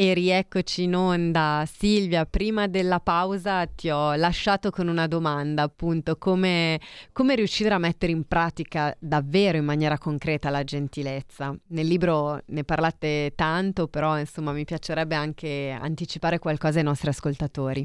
[0.00, 1.64] E rieccoci in onda.
[1.66, 6.80] Silvia, prima della pausa ti ho lasciato con una domanda, appunto, come,
[7.10, 11.52] come, riuscire a mettere in pratica davvero in maniera concreta la gentilezza.
[11.70, 17.84] Nel libro ne parlate tanto, però insomma mi piacerebbe anche anticipare qualcosa ai nostri ascoltatori.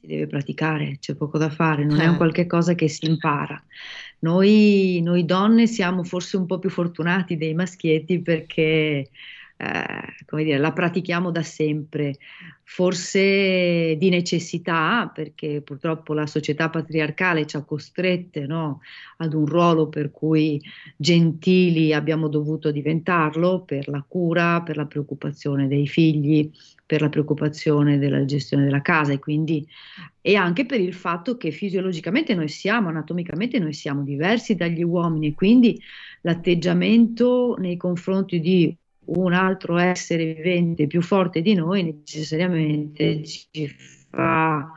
[0.00, 2.04] si deve praticare, c'è poco da fare, non eh.
[2.04, 3.62] è un qualche cosa che si impara.
[4.20, 9.10] Noi, noi, donne siamo forse un po' più fortunati dei maschietti perché
[9.62, 12.16] eh, come dire, la pratichiamo da sempre,
[12.62, 18.80] forse di necessità, perché purtroppo la società patriarcale ci ha costrette no,
[19.18, 20.62] ad un ruolo per cui
[20.96, 26.50] gentili abbiamo dovuto diventarlo per la cura, per la preoccupazione dei figli,
[26.90, 29.64] per la preoccupazione della gestione della casa e quindi
[30.20, 35.28] e anche per il fatto che fisiologicamente noi siamo, anatomicamente noi siamo diversi dagli uomini
[35.28, 35.80] e quindi
[36.22, 43.68] l'atteggiamento nei confronti di un altro essere vivente più forte di noi necessariamente ci
[44.08, 44.68] fa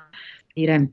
[0.54, 0.90] dire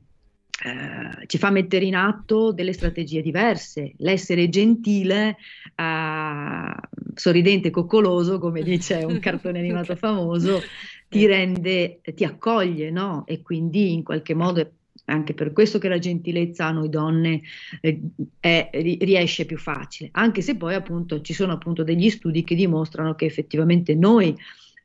[0.63, 3.93] eh, ci fa mettere in atto delle strategie diverse.
[3.97, 5.37] L'essere gentile,
[5.75, 6.73] eh,
[7.15, 10.61] sorridente e coccoloso, come dice un cartone animato famoso,
[11.09, 13.23] ti rende, ti accoglie, no?
[13.25, 14.69] E quindi in qualche modo è
[15.05, 17.41] anche per questo che la gentilezza a noi donne
[17.81, 17.99] eh,
[18.39, 23.15] è, riesce più facile, anche se poi appunto ci sono appunto degli studi che dimostrano
[23.15, 24.35] che effettivamente noi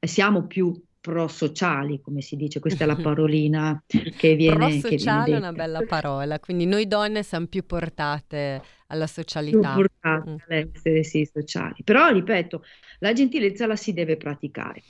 [0.00, 0.74] siamo più
[1.06, 6.40] prosociali, come si dice, questa è la parolina che viene Prosociale è una bella parola,
[6.40, 9.74] quindi noi donne siamo più portate alla socialità.
[9.74, 10.36] Più portate mm.
[10.48, 11.76] all'essere sì, sociali.
[11.84, 12.64] Però, ripeto,
[12.98, 14.82] la gentilezza la si deve praticare.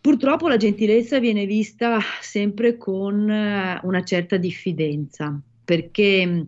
[0.00, 6.40] Purtroppo la gentilezza viene vista sempre con eh, una certa diffidenza, perché mm,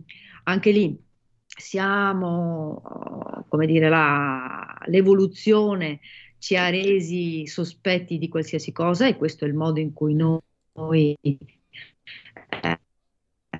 [0.43, 0.99] anche lì
[1.45, 2.81] siamo,
[3.47, 6.01] come dire, la, l'evoluzione
[6.39, 11.17] ci ha resi sospetti di qualsiasi cosa e questo è il modo in cui noi
[11.21, 12.79] eh,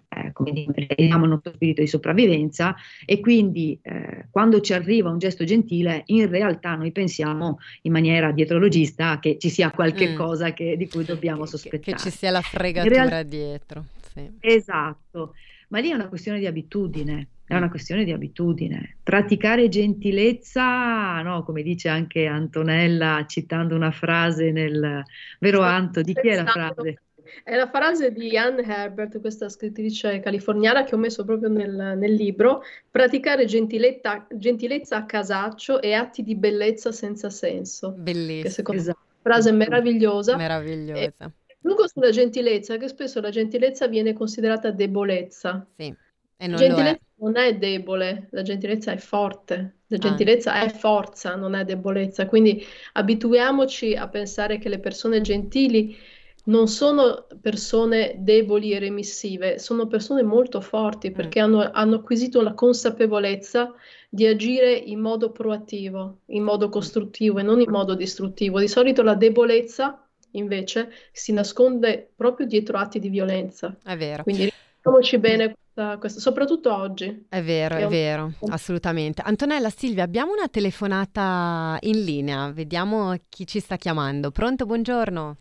[0.09, 5.09] eh, come dire, abbiamo il nostro spirito di sopravvivenza e quindi eh, quando ci arriva
[5.09, 10.15] un gesto gentile in realtà noi pensiamo in maniera dietrologista che ci sia qualche mm.
[10.15, 11.81] cosa che, di cui dobbiamo sospettare.
[11.81, 13.25] Che, che ci sia la fregatura real...
[13.25, 13.85] dietro.
[14.13, 14.29] Sì.
[14.39, 15.33] Esatto,
[15.69, 17.27] ma lì è una questione di abitudine.
[17.47, 18.97] È una questione di abitudine.
[19.01, 25.01] Praticare gentilezza, no, come dice anche Antonella, citando una frase nel
[25.39, 27.03] vero Anto, di chi è la frase?
[27.45, 32.13] È la frase di Anne Herbert, questa scrittrice californiana che ho messo proprio nel, nel
[32.13, 37.93] libro, praticare gentilezza a casaccio e atti di bellezza senza senso.
[37.97, 38.75] Bellissima.
[38.75, 38.99] esatto.
[39.21, 40.35] frase meravigliosa.
[40.35, 41.31] Meravigliosa.
[41.61, 45.65] Lungo sulla gentilezza, che spesso la gentilezza viene considerata debolezza.
[45.77, 45.95] Sì.
[46.37, 49.99] E non gentilezza non è debole, la gentilezza è forte, la ah.
[49.99, 52.27] gentilezza è forza, non è debolezza.
[52.27, 55.97] Quindi abituiamoci a pensare che le persone gentili
[56.45, 61.43] non sono persone deboli e remissive, sono persone molto forti perché mm.
[61.43, 63.73] hanno, hanno, acquisito la consapevolezza
[64.07, 68.59] di agire in modo proattivo, in modo costruttivo e non in modo distruttivo.
[68.59, 73.75] Di solito la debolezza invece si nasconde proprio dietro atti di violenza.
[73.83, 74.23] È vero.
[74.23, 75.55] Quindi ricordiamoci bene
[75.99, 77.25] questo, soprattutto oggi.
[77.29, 79.21] È vero, è, è vero, assolutamente.
[79.23, 84.31] Antonella, Silvia, abbiamo una telefonata in linea, vediamo chi ci sta chiamando.
[84.31, 85.35] Pronto, buongiorno.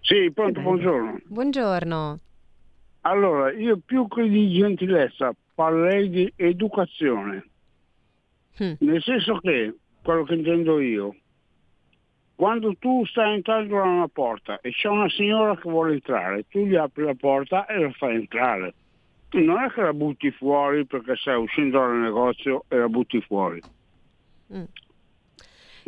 [0.00, 1.20] Sì, pronto, buongiorno.
[1.26, 2.18] Buongiorno.
[3.02, 7.48] Allora, io più che di gentilezza parlerei di educazione.
[8.62, 8.72] Mm.
[8.80, 11.14] Nel senso che, quello che intendo io,
[12.34, 16.64] quando tu stai entrando da una porta e c'è una signora che vuole entrare, tu
[16.64, 18.74] gli apri la porta e la fai entrare.
[19.32, 23.60] Non è che la butti fuori perché stai uscendo dal negozio e la butti fuori.
[24.52, 24.62] Mm.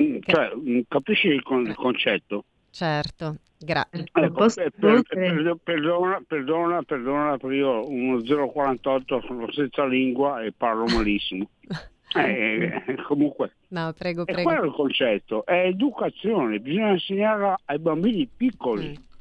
[0.01, 2.45] mm cioè, mm, capisci il, con- il concetto?
[2.71, 4.07] Certo, grazie.
[4.13, 10.53] Ecco, per, per, per, perdona, perdona, perdona, per io uno 048 sono senza lingua e
[10.57, 11.51] parlo malissimo.
[12.17, 14.49] eh, comunque, no, prego, è prego.
[14.49, 19.12] quello il concetto, è educazione, bisogna insegnare ai bambini piccoli, mm.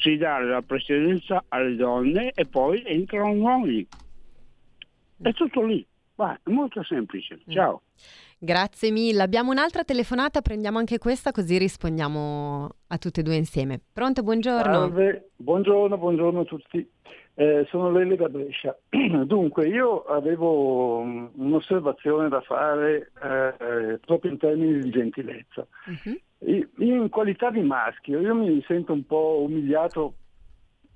[0.00, 3.86] Si dare la precedenza alle donne e poi entrano gli uomini.
[5.22, 5.86] È tutto lì,
[6.20, 7.36] Va, è molto semplice.
[7.36, 7.50] Mm.
[7.50, 7.82] Ciao.
[8.38, 9.22] Grazie mille.
[9.22, 13.80] Abbiamo un'altra telefonata, prendiamo anche questa così rispondiamo a tutte e due insieme.
[13.90, 14.72] Pronto, buongiorno.
[14.80, 16.86] Salve, buongiorno, buongiorno a tutti.
[17.34, 18.76] Eh, sono Lele da Brescia.
[19.24, 25.66] Dunque, io avevo mm, un'osservazione da fare eh, proprio in termini di gentilezza.
[25.86, 26.18] Uh-huh.
[26.46, 30.14] Io, in qualità di maschio, io mi sento un po' umiliato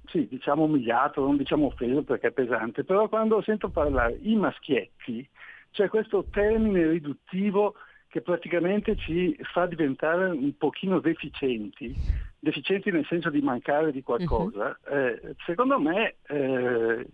[0.07, 5.27] sì, diciamo umiliato, non diciamo offeso perché è pesante, però quando sento parlare i maschietti,
[5.71, 7.75] c'è questo termine riduttivo
[8.09, 11.93] che praticamente ci fa diventare un pochino deficienti,
[12.39, 14.97] deficienti nel senso di mancare di qualcosa, uh-huh.
[14.97, 17.07] eh, secondo me eh,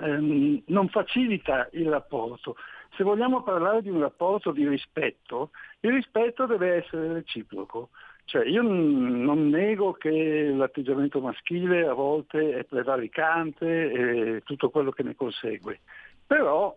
[0.00, 2.56] ehm, non facilita il rapporto.
[2.96, 7.90] Se vogliamo parlare di un rapporto di rispetto, il rispetto deve essere reciproco.
[8.24, 15.02] Cioè, io non nego che l'atteggiamento maschile a volte è prevaricante e tutto quello che
[15.02, 15.80] ne consegue,
[16.24, 16.76] però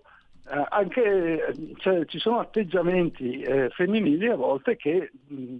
[0.49, 5.57] eh, anche cioè, ci sono atteggiamenti eh, femminili a volte che mh,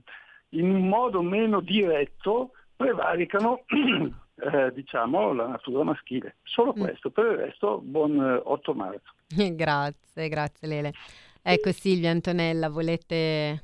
[0.49, 3.63] in un modo meno diretto prevaricano
[4.35, 6.37] eh, diciamo, la natura maschile.
[6.43, 6.81] Solo mm.
[6.81, 9.13] questo, per il resto buon 8 eh, marzo.
[9.55, 10.93] grazie, grazie Lele.
[11.41, 13.61] Ecco Silvia Antonella, volete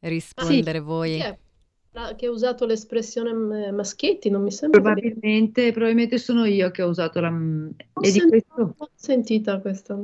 [0.00, 1.20] rispondere sì, voi?
[1.20, 1.42] Sì
[2.16, 4.80] che ha usato l'espressione maschietti, non mi sembra.
[4.80, 7.28] Probabilmente, probabilmente sono io che ho usato la.
[7.28, 8.74] Ho, e sentito, questo...
[8.76, 9.96] ho sentita questa.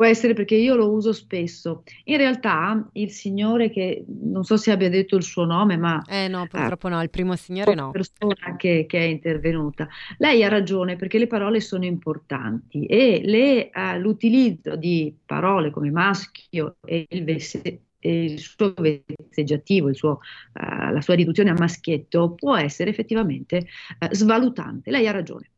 [0.00, 1.82] Può essere perché io lo uso spesso.
[2.04, 6.02] In realtà il signore che non so se abbia detto il suo nome, ma...
[6.08, 7.90] Eh no, purtroppo eh, no, il primo signore no.
[7.90, 9.86] persona che, che, è intervenuta.
[10.16, 15.90] Lei ha ragione perché le parole sono importanti e le, uh, l'utilizzo di parole come
[15.90, 20.18] maschio e il, vesse, il suo vezzeggiativo, uh,
[20.54, 23.66] la sua riduzione a maschietto può essere effettivamente
[23.98, 24.90] uh, svalutante.
[24.90, 25.50] Lei ha ragione.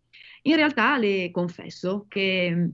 [0.44, 2.70] In realtà le confesso che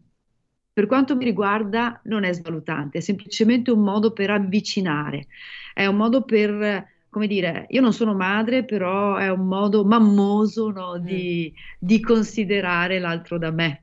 [0.79, 5.27] per quanto mi riguarda non è svalutante, è semplicemente un modo per avvicinare,
[5.75, 10.71] è un modo per, come dire, io non sono madre, però è un modo mammoso
[10.71, 11.05] no, mm.
[11.05, 13.83] di, di, considerare l'altro da me.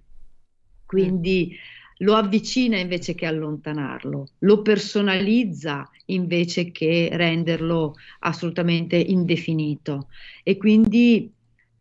[0.86, 1.54] Quindi
[1.98, 10.08] lo avvicina invece che allontanarlo, lo personalizza invece che renderlo assolutamente indefinito.
[10.44, 11.30] E quindi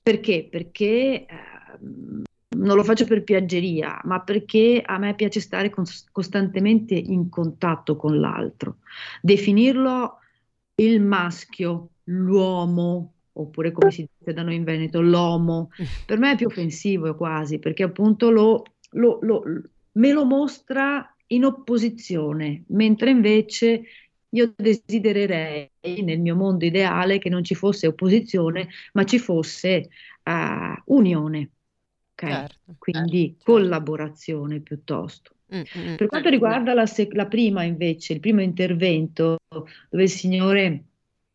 [0.02, 0.48] perché?
[0.50, 1.24] Perché...
[1.24, 7.28] Eh, non lo faccio per piaggeria, ma perché a me piace stare cons- costantemente in
[7.28, 8.78] contatto con l'altro.
[9.20, 10.18] Definirlo
[10.76, 15.70] il maschio, l'uomo, oppure come si dice da noi in Veneto, l'uomo,
[16.06, 19.42] per me è più offensivo quasi, perché appunto lo, lo, lo,
[19.92, 23.82] me lo mostra in opposizione, mentre invece
[24.34, 25.70] io desidererei
[26.02, 29.88] nel mio mondo ideale che non ci fosse opposizione, ma ci fosse
[30.24, 31.50] uh, unione.
[32.24, 32.32] Okay?
[32.32, 33.52] Certo, Quindi certo.
[33.52, 35.32] collaborazione piuttosto.
[35.54, 35.94] Mm, mm, mm.
[35.96, 40.84] per quanto riguarda la, sec- la, prima invece, il primo intervento dove il Signore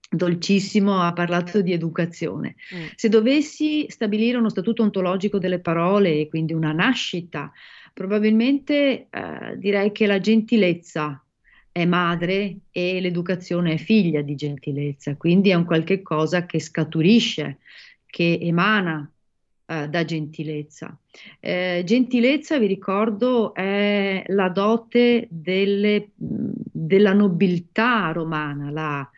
[0.10, 2.86] dolcissimo ha parlato di educazione, mm.
[2.96, 7.52] se dovessi stabilire uno statuto ontologico delle parole e quindi una nascita,
[7.94, 11.24] probabilmente eh, direi che la gentilezza
[11.72, 17.60] è madre e l'educazione è figlia di gentilezza, quindi è un qualche cosa che scaturisce,
[18.08, 19.10] che emana
[19.70, 20.98] eh, da gentilezza.
[21.40, 29.10] Eh, gentilezza, vi ricordo, è la dote delle, della nobiltà romana, la,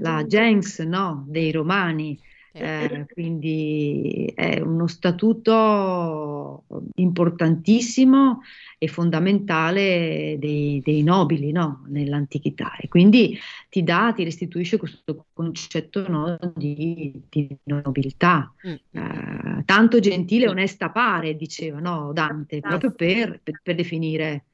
[0.00, 2.18] la gens no, dei romani.
[2.58, 6.64] Eh, quindi è uno statuto
[6.96, 8.42] importantissimo
[8.78, 11.84] e fondamentale dei, dei nobili no?
[11.88, 13.38] nell'antichità e quindi
[13.68, 16.38] ti dà, ti restituisce questo concetto no?
[16.54, 18.52] di, di, nobiltà.
[18.66, 18.74] Mm.
[18.90, 24.44] Eh, tanto gentile e onesta pare, diceva no, Dante, proprio per, per, per definire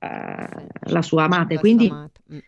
[0.00, 1.58] eh, la sua amata.
[1.58, 1.90] Quindi.
[1.90, 2.38] Mm.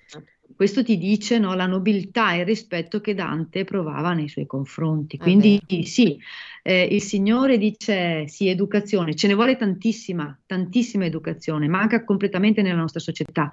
[0.54, 5.18] Questo ti dice no, la nobiltà e il rispetto che Dante provava nei suoi confronti.
[5.18, 6.18] Quindi sì,
[6.62, 12.76] eh, il Signore dice sì, educazione, ce ne vuole tantissima, tantissima educazione, manca completamente nella
[12.76, 13.50] nostra società,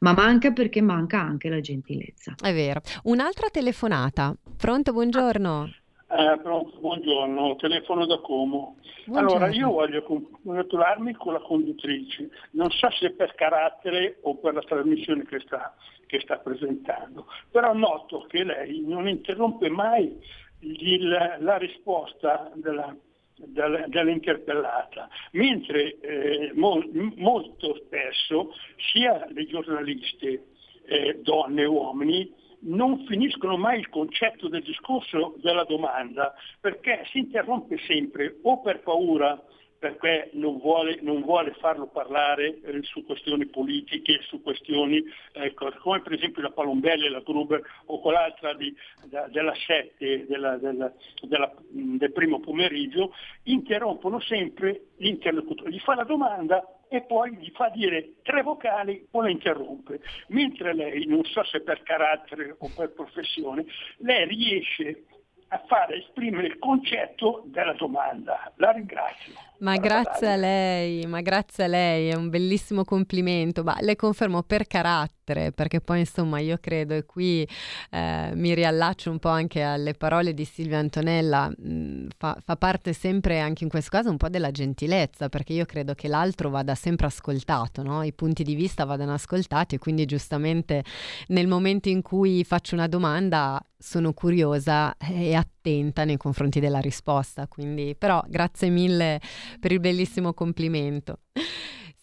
[0.00, 2.34] ma manca perché manca anche la gentilezza.
[2.40, 2.80] È vero.
[3.04, 4.34] Un'altra telefonata.
[4.56, 5.83] Pronto, buongiorno.
[6.16, 8.76] Eh, pronto, buongiorno, telefono da Como.
[9.04, 9.36] Buongiorno.
[9.36, 14.60] Allora, io voglio congratularmi con la conduttrice, non so se per carattere o per la
[14.60, 15.74] trasmissione che sta,
[16.06, 20.16] che sta presentando, però noto che lei non interrompe mai
[20.60, 22.94] il, la risposta della,
[23.34, 26.80] della, dell'interpellata, mentre eh, mo,
[27.16, 28.54] molto spesso
[28.92, 30.44] sia le giornaliste,
[30.84, 37.18] eh, donne e uomini, non finiscono mai il concetto del discorso della domanda perché si
[37.18, 39.40] interrompe sempre o per paura
[39.84, 46.00] perché non vuole, non vuole farlo parlare eh, su questioni politiche, su questioni ecco, come
[46.00, 48.74] per esempio la Palombelli, la Gruber o quell'altra di,
[49.10, 53.12] da, della 7 della, della, della, del primo pomeriggio,
[53.42, 59.20] interrompono sempre l'interlocutore, gli fa la domanda e poi gli fa dire tre vocali o
[59.20, 60.00] la interrompe.
[60.28, 63.66] Mentre lei, non so se per carattere o per professione,
[63.98, 65.04] lei riesce
[65.48, 68.52] a fare esprimere il concetto della domanda.
[68.56, 69.32] La ringrazio.
[69.58, 73.62] Ma grazie a lei, ma grazie a lei, è un bellissimo complimento.
[73.62, 77.48] Ma le confermo per carattere riflettere, perché poi insomma io credo, e qui
[77.90, 82.56] eh, mi riallaccio un po' anche alle parole di Silvia Antonella, mh, mm, fa, fa,
[82.56, 86.50] parte sempre anche in questo caso un po' della gentilezza, perché io credo che l'altro
[86.50, 88.02] vada sempre ascoltato, no?
[88.02, 90.84] i punti di vista vadano ascoltati e quindi giustamente
[91.28, 97.46] nel momento in cui faccio una domanda sono curiosa e attenta nei confronti della risposta,
[97.48, 99.20] quindi però grazie mille
[99.60, 101.20] per il bellissimo complimento.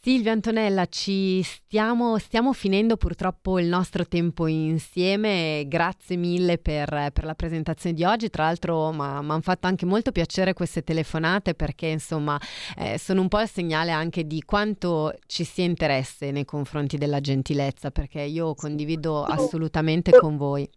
[0.03, 5.65] Silvia Antonella, ci stiamo, stiamo, finendo purtroppo il nostro tempo insieme.
[5.67, 8.31] Grazie mille per, per la presentazione di oggi.
[8.31, 12.35] Tra l'altro, mi hanno fatto anche molto piacere queste telefonate perché, insomma,
[12.79, 17.19] eh, sono un po' il segnale anche di quanto ci sia interesse nei confronti della
[17.19, 20.67] gentilezza, perché io condivido assolutamente con voi.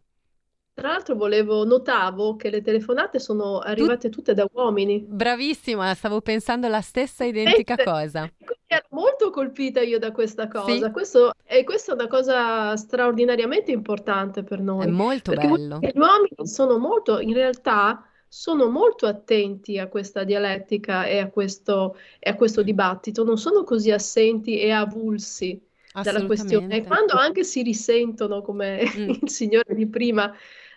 [0.75, 5.09] Tra l'altro volevo, notavo che le telefonate sono arrivate tutte da uomini.
[5.09, 8.33] Bravissima, stavo pensando la stessa identica Ecco, cosa.
[8.66, 10.91] ero molto colpita io da questa Sì, cosa.
[10.91, 15.87] Questo, e questa è una cosa straordinariamente importante per è noi, molto perché bello.
[15.93, 21.97] gli uomini sono molto, in realtà, sono molto attenti a questa dialettica e a questo,
[22.18, 25.61] e a questo dibattito, non sono così assenti e avulsi
[26.01, 26.77] dalla questione.
[26.79, 29.09] E quando anche si risentono, come Mm.
[29.22, 30.35] il signore di prima,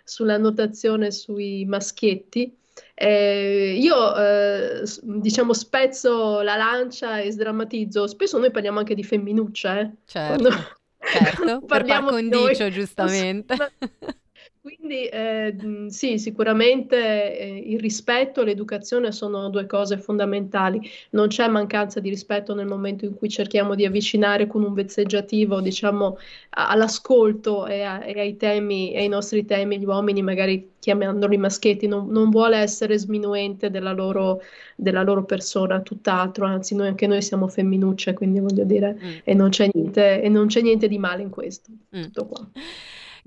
[0.08, 2.56] sulla notazione sui maschietti.
[2.94, 8.06] Eh, io eh, diciamo spezzo la lancia e sdrammatizzo.
[8.06, 10.50] Spesso noi parliamo anche di femminuccia, eh, Certo, quando,
[10.98, 12.56] certo, quando per par parliamo di noi.
[12.56, 13.56] condicio, giustamente.
[14.68, 15.56] Quindi eh,
[15.88, 20.78] sì, sicuramente eh, il rispetto e l'educazione sono due cose fondamentali.
[21.10, 25.62] Non c'è mancanza di rispetto nel momento in cui cerchiamo di avvicinare con un vezzeggiativo,
[25.62, 26.18] diciamo,
[26.50, 31.86] all'ascolto e, a- e ai temi, e ai nostri temi, gli uomini, magari chiamandoli maschietti,
[31.86, 34.42] non, non vuole essere sminuente della loro,
[34.76, 39.16] della loro persona, tutt'altro, anzi noi, anche noi siamo femminucce, quindi voglio dire, Mm.
[39.24, 41.70] e non c'è niente, e non c'è niente di male in questo.
[41.96, 42.02] Mm.
[42.02, 42.46] Tutto qua.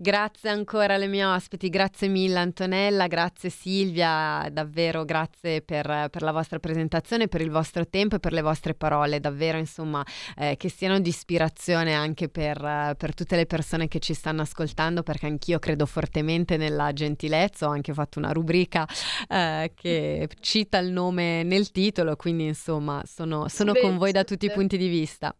[0.01, 6.31] Grazie ancora alle mie ospiti, grazie mille Antonella, grazie Silvia, davvero grazie per, per la
[6.31, 10.03] vostra presentazione, per il vostro tempo e per le vostre parole, davvero insomma
[10.37, 15.03] eh, che siano di ispirazione anche per, per tutte le persone che ci stanno ascoltando
[15.03, 18.87] perché anch'io credo fortemente nella gentilezza, ho anche fatto una rubrica
[19.29, 24.47] eh, che cita il nome nel titolo, quindi insomma sono, sono con voi da tutti
[24.47, 25.35] i punti di vista.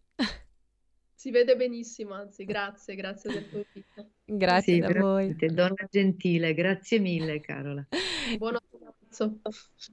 [1.22, 4.10] Si vede benissimo, anzi, grazie, grazie del tuo invito.
[4.38, 5.36] Grazie Sì, a voi.
[5.54, 7.86] donna gentile, grazie mille Carola.
[8.38, 9.40] Buon pranzo.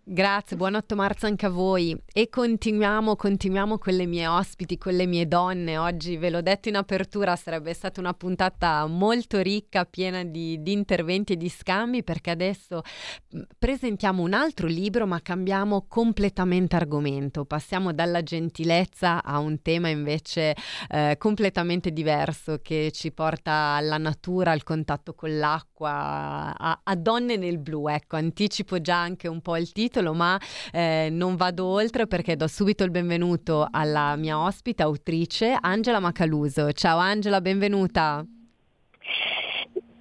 [0.05, 4.95] Grazie, buon 8 marzo anche a voi e continuiamo, continuiamo con le mie ospiti, con
[4.95, 5.79] le mie donne.
[5.79, 10.73] Oggi ve l'ho detto in apertura, sarebbe stata una puntata molto ricca, piena di, di
[10.73, 12.83] interventi e di scambi perché adesso
[13.31, 17.45] mh, presentiamo un altro libro ma cambiamo completamente argomento.
[17.45, 20.55] Passiamo dalla gentilezza a un tema invece
[20.91, 27.37] eh, completamente diverso che ci porta alla natura, al contatto con l'acqua, a, a donne
[27.37, 27.89] nel blu.
[27.89, 30.39] Ecco, anticipo già anche un po' il titolo, ma
[30.73, 36.73] eh, non vado oltre perché do subito il benvenuto alla mia ospite, autrice Angela Macaluso.
[36.73, 38.25] Ciao Angela, benvenuta.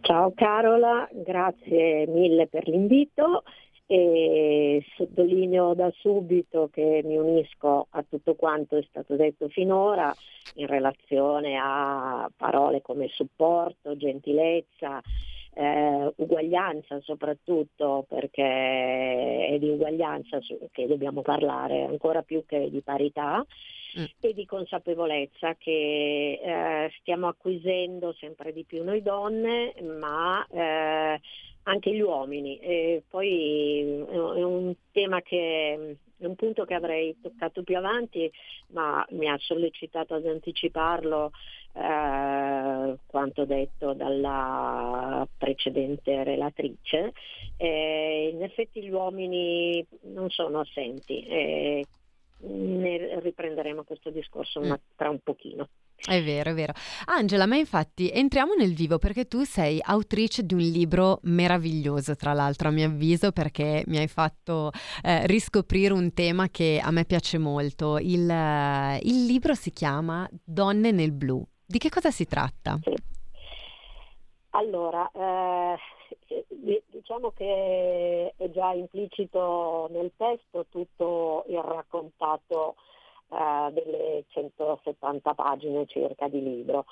[0.01, 3.43] Ciao Carola, grazie mille per l'invito
[3.87, 10.13] e sottolineo da subito che mi unisco a tutto quanto è stato detto finora
[10.55, 15.01] in relazione a parole come supporto, gentilezza,
[15.53, 20.39] eh, uguaglianza soprattutto perché è di uguaglianza
[20.71, 23.43] che dobbiamo parlare ancora più che di parità
[23.97, 24.05] Mm.
[24.19, 31.19] e di consapevolezza che eh, stiamo acquisendo sempre di più noi donne, ma eh,
[31.67, 32.57] anche gli uomini.
[32.59, 38.29] E poi è un tema che è un punto che avrei toccato più avanti,
[38.69, 41.31] ma mi ha sollecitato ad anticiparlo
[41.73, 47.13] eh, quanto detto dalla precedente relatrice.
[47.57, 51.23] Eh, in effetti gli uomini non sono assenti.
[51.25, 51.85] eh,
[52.39, 55.67] ne riprenderemo questo discorso una- tra un pochino.
[56.05, 56.73] È vero, è vero.
[57.05, 62.33] Angela, ma infatti entriamo nel vivo perché tu sei autrice di un libro meraviglioso, tra
[62.33, 64.71] l'altro, a mio avviso, perché mi hai fatto
[65.03, 67.97] eh, riscoprire un tema che a me piace molto.
[67.97, 71.43] Il, eh, il libro si chiama Donne nel blu.
[71.65, 72.79] Di che cosa si tratta?
[74.51, 75.77] Allora, eh,
[76.47, 82.75] di- diciamo che è già implicito nel testo tutto il raccontato
[83.29, 86.85] eh, delle 170 pagine circa di libro.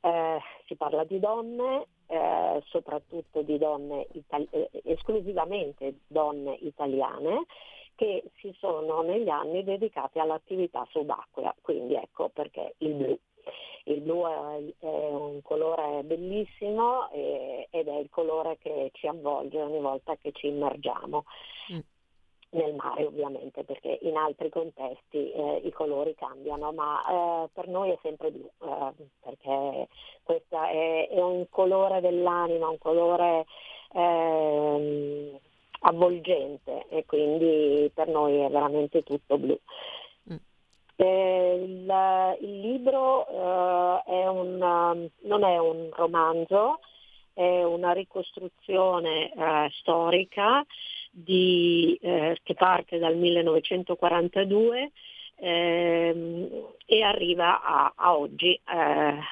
[0.00, 7.46] Eh, si parla di donne, eh, soprattutto di donne itali- eh, esclusivamente donne italiane
[7.94, 13.18] che si sono negli anni dedicate all'attività subacquea, quindi ecco perché il blu.
[13.84, 19.60] il blu è, è un colore bellissimo e, ed è il colore che ci avvolge
[19.60, 21.24] ogni volta che ci immergiamo.
[21.72, 21.78] Mm
[22.54, 27.90] nel mare ovviamente perché in altri contesti eh, i colori cambiano ma eh, per noi
[27.90, 29.88] è sempre blu eh, perché
[30.22, 33.44] questo è, è, un colore dell'anima, un colore
[33.92, 35.38] ehm,
[35.80, 39.58] avvolgente e quindi per noi è veramente tutto blu.
[40.32, 40.36] Mm.
[40.96, 46.78] Eh, il, il, libro eh, è un, non è un romanzo,
[47.32, 50.64] è una ricostruzione eh, storica
[51.14, 54.90] di, eh, che parte dal 1942
[55.36, 56.48] ehm,
[56.86, 58.60] e arriva a, a oggi eh,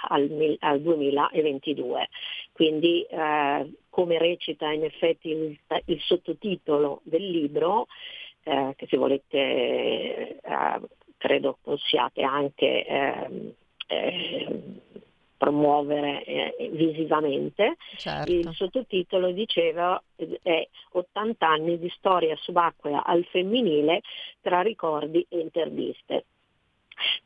[0.08, 2.08] al, al, 2022.
[2.52, 7.86] Quindi eh, come recita in effetti il, il sottotitolo del libro,
[8.44, 10.80] eh, che se volete eh,
[11.18, 13.52] credo possiate anche ehm,
[13.88, 14.62] eh,
[15.42, 17.74] promuovere eh, visivamente.
[17.96, 18.30] Certo.
[18.30, 20.00] Il sottotitolo diceva
[20.40, 24.02] è 80 anni di storia subacquea al femminile
[24.40, 26.26] tra ricordi e interviste.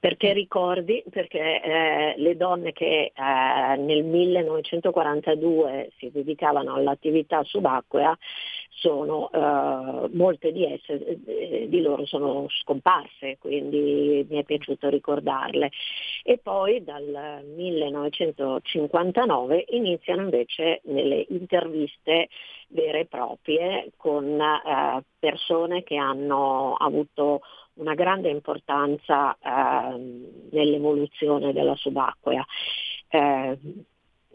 [0.00, 1.04] Perché ricordi?
[1.10, 8.16] Perché eh, le donne che eh, nel 1942 si dedicavano all'attività subacquea
[8.76, 15.70] sono, eh, molte di esse, eh, di loro sono scomparse, quindi mi è piaciuto ricordarle.
[16.22, 22.28] E poi dal 1959 iniziano invece nelle interviste
[22.68, 27.40] vere e proprie con eh, persone che hanno avuto
[27.74, 29.96] una grande importanza eh,
[30.50, 32.44] nell'evoluzione della subacquea.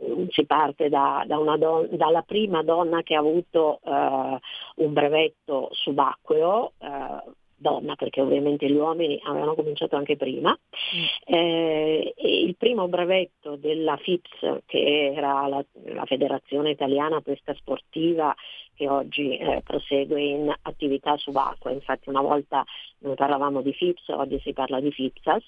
[0.02, 4.40] Eh, si parte da, da don- dalla prima donna che ha avuto eh,
[4.76, 10.50] un brevetto subacqueo, eh, donna perché ovviamente gli uomini avevano cominciato anche prima.
[10.52, 11.36] Mm.
[11.36, 18.34] Eh, il primo brevetto della FIPS, che era la, la Federazione Italiana Pesca Sportiva,
[18.74, 22.64] che oggi eh, prosegue in attività subacquea, infatti una volta
[23.00, 25.44] noi parlavamo di FIPS, oggi si parla di FIPSAS.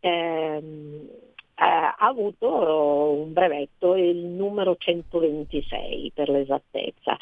[0.00, 0.62] Eh, eh,
[1.58, 2.48] ha avuto
[3.12, 7.16] un brevetto, il numero 126 per l'esattezza.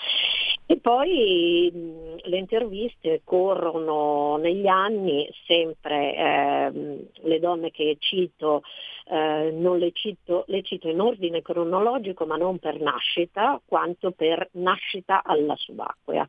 [0.66, 8.62] E poi mh, le interviste corrono negli anni, sempre eh, le donne che cito,
[9.08, 14.48] eh, non le cito, le cito in ordine cronologico ma non per nascita quanto per
[14.52, 16.26] nascita alla subacquea.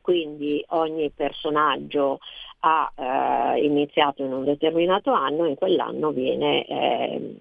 [0.00, 2.18] Quindi ogni personaggio
[2.60, 2.92] ha
[3.54, 7.36] eh, iniziato in un determinato anno e in quell'anno viene, eh,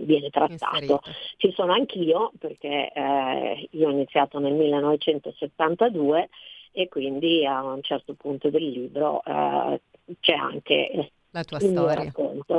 [0.00, 0.74] viene trattato.
[0.74, 1.00] Inserito.
[1.36, 6.28] Ci sono anch'io perché eh, io ho iniziato nel 1972
[6.72, 9.80] e quindi a un certo punto del libro eh,
[10.20, 12.12] c'è anche la tua storia.
[12.20, 12.58] Mm.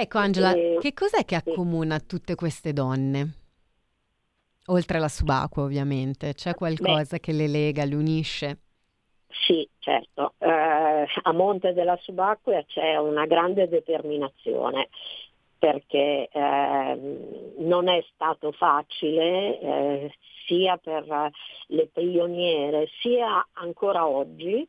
[0.00, 0.78] Ecco Angela, e...
[0.80, 3.32] che cos'è che accomuna tutte queste donne?
[4.66, 8.58] Oltre alla subacquea ovviamente, c'è qualcosa Beh, che le lega, le unisce?
[9.28, 10.34] Sì, certo.
[10.38, 14.88] Eh, a monte della subacquea c'è una grande determinazione
[15.58, 20.14] perché eh, non è stato facile eh,
[20.46, 21.32] sia per
[21.66, 24.64] le pioniere sia ancora oggi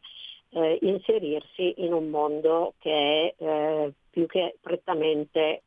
[0.52, 5.64] eh, inserirsi in un mondo che è eh, più che prettamente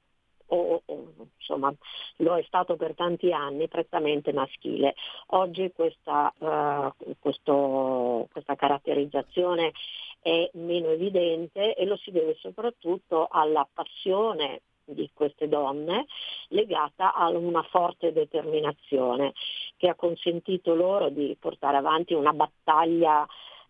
[0.47, 1.05] o, o,
[1.39, 1.73] insomma
[2.17, 4.95] lo è stato per tanti anni prettamente maschile.
[5.29, 9.73] Oggi questa, uh, questo, questa caratterizzazione
[10.21, 16.07] è meno evidente e lo si deve soprattutto alla passione di queste donne
[16.49, 19.33] legata a una forte determinazione
[19.79, 23.25] che ha consentito loro di portare avanti una battaglia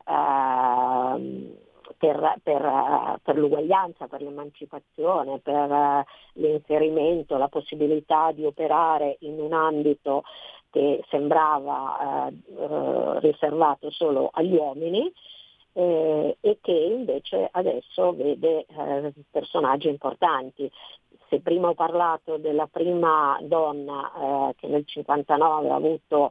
[0.05, 9.53] eh, per, per, per, l'uguaglianza, per l'emancipazione, per l'inserimento, la possibilità di operare in un
[9.53, 10.24] ambito
[10.70, 15.12] che sembrava eh, eh riservato solo agli uomini
[15.74, 20.70] eh, e che invece adesso vede eh, personaggi importanti.
[21.28, 24.12] Se prima ho parlato della prima donna
[24.51, 26.30] eh, che nel 59 ha avuto eh,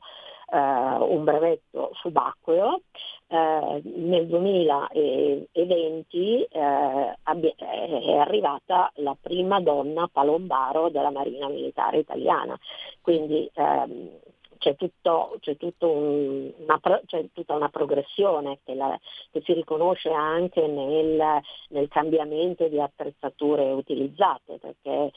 [0.57, 2.81] un brevetto subacqueo,
[3.27, 7.17] eh, nel 2020 eh,
[7.55, 12.57] è arrivata la prima donna palombaro della Marina Militare Italiana.
[12.99, 14.09] Quindi ehm,
[14.57, 18.99] c'è, tutto, c'è, un, una, c'è, tutta una progressione che, la,
[19.31, 21.39] che si riconosce anche nel,
[21.69, 25.11] nel, cambiamento di attrezzature utilizzate, perché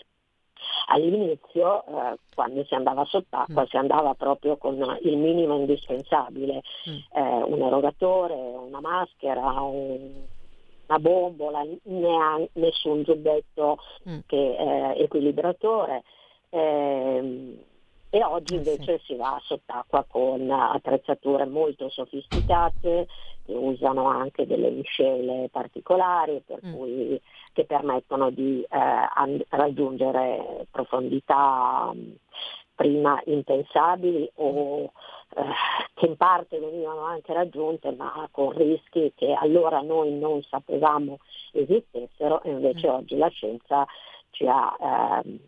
[0.87, 3.67] all'inizio eh, quando si andava sott'acqua mm.
[3.67, 7.19] si andava proprio con il minimo indispensabile, mm.
[7.19, 10.33] eh, un erogatore, una maschera, un
[10.87, 14.19] una bombola, né nessun giubbetto mm.
[14.27, 16.03] che, eh, equilibratore.
[16.51, 17.57] Eh,
[18.15, 19.07] e oggi invece sì.
[19.07, 23.09] si va sott'acqua con attrezzature molto sofisticate
[23.45, 26.73] che usano anche delle miscele particolari per mm.
[26.73, 27.21] cui,
[27.53, 31.93] che permettono di eh, raggiungere profondità
[32.77, 34.93] prima impensabili o
[35.35, 35.43] eh,
[35.95, 41.19] che in parte venivano anche raggiunte ma con rischi che allora noi non sapevamo
[41.51, 42.95] esistessero e invece mm.
[42.95, 43.85] oggi la scienza
[44.31, 45.39] ci ha, eh,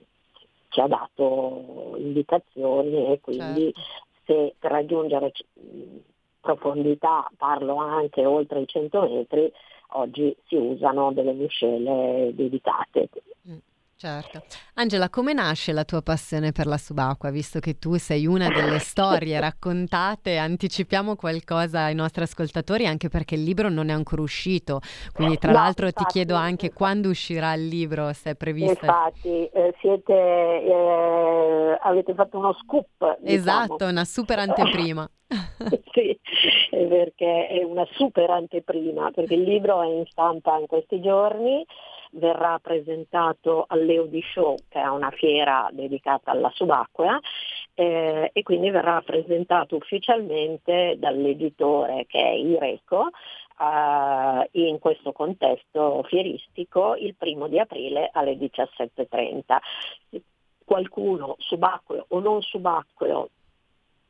[0.76, 3.80] ci ha dato indicazioni e quindi certo.
[4.26, 5.32] se per raggiungere
[6.38, 9.50] profondità, parlo anche oltre i 100 metri,
[9.92, 13.08] oggi si usano delle miscele dedicate.
[13.48, 13.56] Mm.
[13.98, 14.42] Certo.
[14.74, 17.30] Angela, come nasce la tua passione per la subacquea?
[17.30, 23.36] Visto che tu sei una delle storie raccontate, anticipiamo qualcosa ai nostri ascoltatori anche perché
[23.36, 24.80] il libro non è ancora uscito.
[25.14, 28.84] Quindi tra no, l'altro infatti, ti chiedo anche quando uscirà il libro, se è previsto.
[28.84, 33.18] Infatti, eh, siete, eh, avete fatto uno scoop.
[33.20, 33.34] Diciamo.
[33.34, 35.10] Esatto, una super anteprima.
[35.94, 36.20] sì,
[36.68, 41.64] perché è una super anteprima, perché il libro è in stampa in questi giorni
[42.12, 47.18] verrà presentato all'Eudi Show, che è una fiera dedicata alla subacquea,
[47.74, 53.10] eh, e quindi verrà presentato ufficialmente dall'editore che è Ireco
[53.60, 59.58] eh, in questo contesto fieristico il primo di aprile alle 17.30
[60.64, 63.28] qualcuno subacqueo o non subacqueo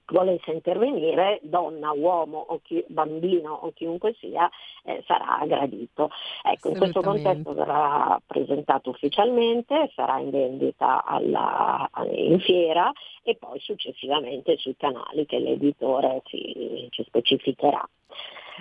[0.08, 4.48] volesse intervenire, donna, uomo o chi, bambino o chiunque sia,
[4.84, 6.10] eh, sarà gradito.
[6.42, 12.92] Ecco, in questo contesto verrà presentato ufficialmente, sarà in vendita alla, in fiera
[13.22, 17.86] e poi successivamente sui canali che l'editore ci, ci specificherà.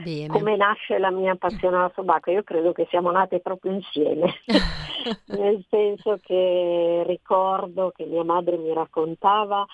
[0.04, 0.28] Bene.
[0.28, 2.36] Come nasce la mia passione alla subacquea?
[2.36, 4.34] Io credo che siamo nate proprio insieme,
[5.28, 9.66] nel senso che ricordo che mia madre mi raccontava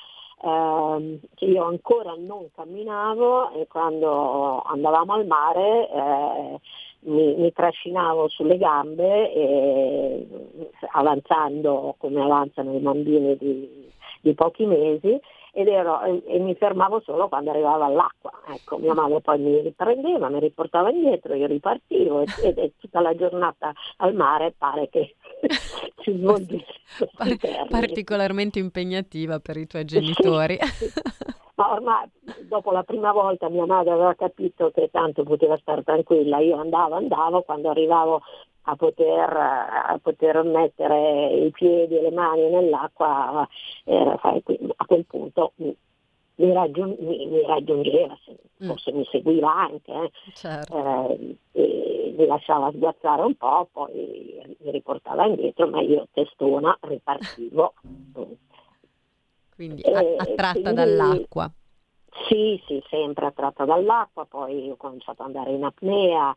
[0.44, 6.60] eh, io ancora non camminavo e quando andavamo al mare eh,
[7.02, 10.28] mi, mi, trascinavo sulle gambe e
[10.92, 15.20] avanzando come avanzano i bambini di, di pochi mesi
[15.54, 18.32] ero, e, e, mi fermavo solo quando arrivavo all'acqua.
[18.48, 23.16] Ecco, mia madre poi mi riprendeva, mi riportava indietro, io ripartivo e, e tutta la
[23.16, 25.16] giornata al mare pare che
[26.02, 26.80] si svolgesse.
[27.16, 30.58] Par- particolarmente impegnativa per i tuoi genitori.
[31.56, 32.10] Ma ormai
[32.48, 36.96] dopo la prima volta mia madre aveva capito che tanto poteva stare tranquilla, io andavo,
[36.96, 38.22] andavo, quando arrivavo
[38.64, 43.48] a poter, a poter mettere i piedi e le mani nell'acqua,
[43.86, 45.54] era, a quel punto
[46.36, 48.18] mi, raggiung- mi, mi raggiungeva,
[48.64, 48.68] mm.
[48.68, 48.98] forse mm.
[48.98, 50.12] mi seguiva anche, eh.
[50.34, 51.10] certo.
[51.54, 57.74] eh, mi lasciava sguazzare un po', poi mi riportava indietro, ma io testona ripartivo.
[59.56, 61.52] quindi eh, attratta quindi, dall'acqua.
[62.28, 66.34] Sì, sì, sempre attratta dall'acqua, poi ho cominciato ad andare in apnea,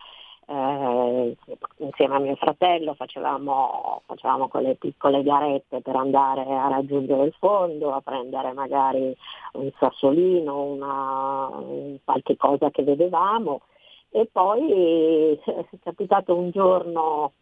[0.47, 1.37] eh,
[1.79, 7.93] insieme a mio fratello facevamo, facevamo quelle piccole garette per andare a raggiungere il fondo,
[7.93, 9.17] a prendere magari
[9.53, 11.51] un sassolino, una,
[12.05, 13.63] qualche cosa che vedevamo.
[14.11, 17.33] E poi è capitato un giorno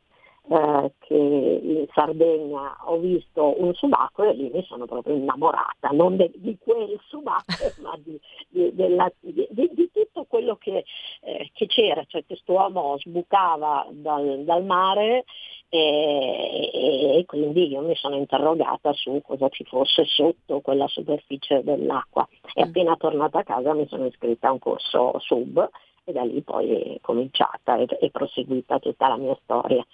[0.49, 6.17] eh, che in Sardegna ho visto un subacqueo e lì mi sono proprio innamorata, non
[6.17, 8.19] de- di quel subacqueo ma di,
[8.49, 10.85] di, della, di, di, tutto quello che,
[11.21, 15.25] eh, che c'era, cioè questo uomo sbucava dal, dal mare
[15.69, 16.71] e,
[17.19, 22.65] e, quindi io mi sono interrogata su cosa ci fosse sotto quella superficie dell'acqua e
[22.65, 22.69] mm.
[22.69, 25.71] appena tornata a casa mi sono iscritta a un corso sub
[26.05, 29.87] e da lì poi è cominciata e, e proseguita tutta la mia storia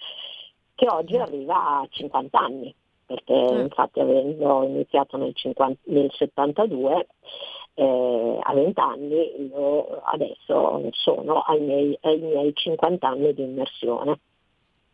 [0.79, 2.72] che oggi arriva a 50 anni,
[3.05, 3.61] perché mm.
[3.62, 7.09] infatti avendo iniziato nel, 50, nel 72,
[7.74, 14.20] eh, a 20 anni, io adesso sono ai miei, ai miei 50 anni di immersione.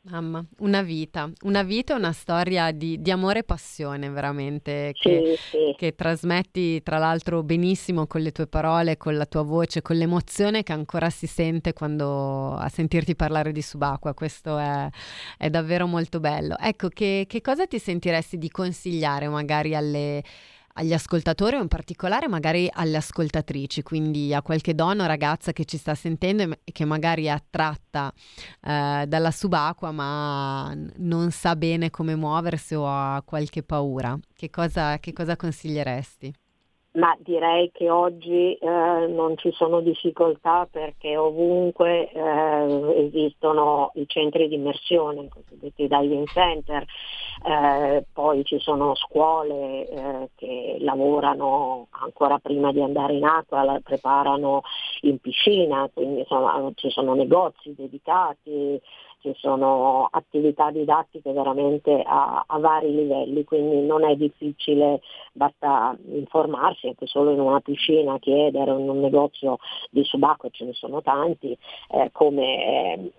[0.06, 5.38] Mamma, una vita, una vita e una storia di, di, amore e passione veramente che,
[5.38, 5.74] sì, sì.
[5.78, 10.62] che, trasmetti tra l'altro benissimo con le tue parole, con la tua voce, con l'emozione
[10.62, 14.90] che ancora si sente quando a sentirti parlare di subacquea, questo è,
[15.38, 16.58] è davvero molto bello.
[16.58, 20.22] Ecco, che, che cosa ti sentiresti di consigliare magari alle
[20.76, 25.64] agli ascoltatori o in particolare magari alle ascoltatrici, quindi a qualche donna o ragazza che
[25.64, 28.12] ci sta sentendo e che magari è attratta
[28.60, 34.18] eh, dalla subacquea ma non sa bene come muoversi o ha qualche paura.
[34.34, 36.32] Che cosa, che cosa consiglieresti?
[36.94, 44.46] Ma direi che oggi eh, non ci sono difficoltà perché ovunque eh, esistono i centri
[44.48, 46.84] di immersione, i cosiddetti diving center,
[47.46, 53.80] eh, poi ci sono scuole eh, che lavorano ancora prima di andare in acqua, la
[53.82, 54.62] preparano
[55.00, 58.80] in piscina, quindi insomma, ci sono negozi dedicati,
[59.24, 65.00] ci sono attività didattiche veramente a, a, vari livelli, quindi non è difficile,
[65.32, 69.56] basta informarsi anche solo in una piscina, chiedere in un negozio
[69.90, 71.56] di subacqueo, ce ne sono tanti,
[71.88, 73.12] eh, come,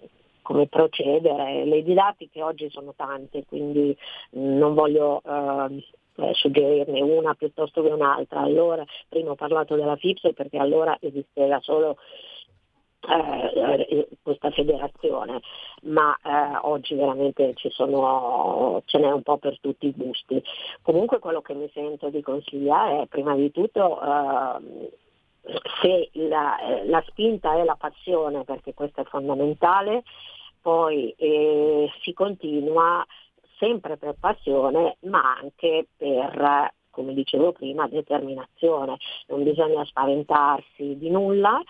[0.44, 1.66] come procedere.
[1.66, 3.98] Le didattiche oggi sono tante, quindi
[4.32, 5.84] mh, non voglio eh,
[6.18, 8.42] eh, suggerirne una piuttosto che un'altra.
[8.42, 11.98] Allora, prima ho parlato della FIPS perché allora esisteva solo
[13.08, 15.42] eh, eh, questa federazione,
[15.84, 20.42] ma eh, oggi veramente sono, ce n'è un po' per tutti i gusti.
[20.82, 24.92] Comunque quello che mi sento di consigliare è prima di tutto eh,
[25.82, 30.04] se la, la, spinta è la passione, perché questo è fondamentale,
[30.62, 33.06] poi eh, si continua
[33.58, 38.98] sempre per passione, ma anche per come dicevo prima, determinazione.
[39.28, 41.62] Non bisogna spaventarsi di nulla,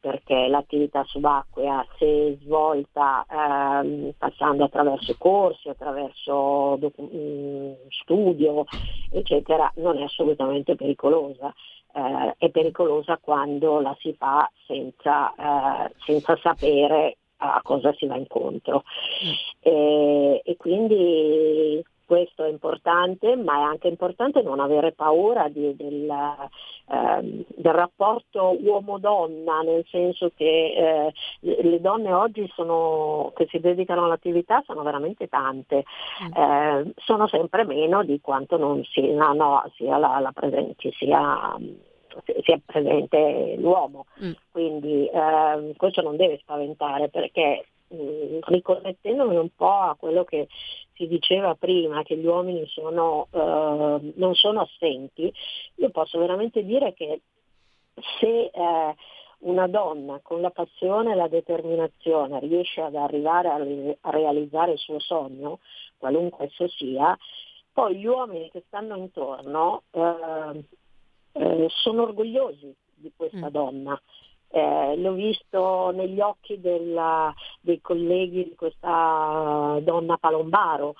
[0.00, 8.64] perché l'attività subacquea se svolta ehm, passando attraverso corsi, attraverso docu- mm, studio,
[9.10, 11.52] eccetera, non è assolutamente pericolosa.
[11.92, 18.16] Eh, è pericolosa quando la si fa senza, eh, senza sapere a cosa si va
[18.16, 18.84] incontro.
[19.24, 19.32] Mm.
[19.60, 26.10] E, e quindi questo è importante, ma è anche importante non avere paura di, del,
[26.10, 34.06] eh, del, rapporto uomo-donna, nel senso che eh, le donne oggi sono, che si dedicano
[34.06, 35.84] all'attività sono veramente tante,
[36.24, 36.32] mm.
[36.34, 41.56] eh, sono sempre meno di quanto non sia, no, sia la, la presente, sia
[42.42, 44.06] sia presente l'uomo.
[44.20, 44.32] Mm.
[44.50, 50.48] Quindi eh, questo non deve spaventare perché mh, riconnettendomi un po' a quello che
[50.94, 55.32] si diceva prima, che gli uomini sono, eh, non sono assenti,
[55.76, 57.20] io posso veramente dire che
[58.18, 58.94] se eh,
[59.40, 64.72] una donna con la passione e la determinazione riesce ad arrivare a, re- a realizzare
[64.72, 65.60] il suo sogno,
[65.96, 67.16] qualunque esso sia,
[67.72, 70.64] poi gli uomini che stanno intorno eh,
[71.32, 73.52] eh, sono orgogliosi di questa mm.
[73.52, 74.00] donna
[74.50, 80.94] eh, l'ho visto negli occhi della, dei colleghi di questa donna Palombaro,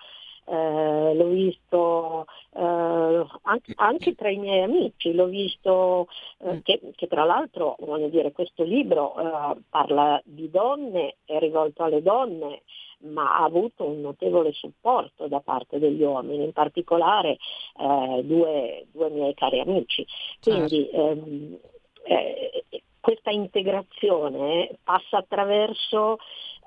[0.46, 6.58] eh, l'ho visto eh, anche, anche, tra i miei amici, l'ho visto eh, mm.
[6.62, 12.02] che, che, tra l'altro voglio dire, questo libro eh, parla di donne, è rivolto alle
[12.02, 12.62] donne,
[13.02, 17.38] ma ha avuto un notevole supporto da parte degli uomini, in particolare
[17.78, 20.04] eh, due, due, miei cari amici.
[20.40, 21.10] Quindi certo.
[21.10, 21.58] ehm,
[22.04, 22.64] eh,
[23.00, 26.18] questa integrazione passa attraverso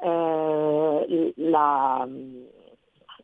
[0.01, 2.07] eh, la,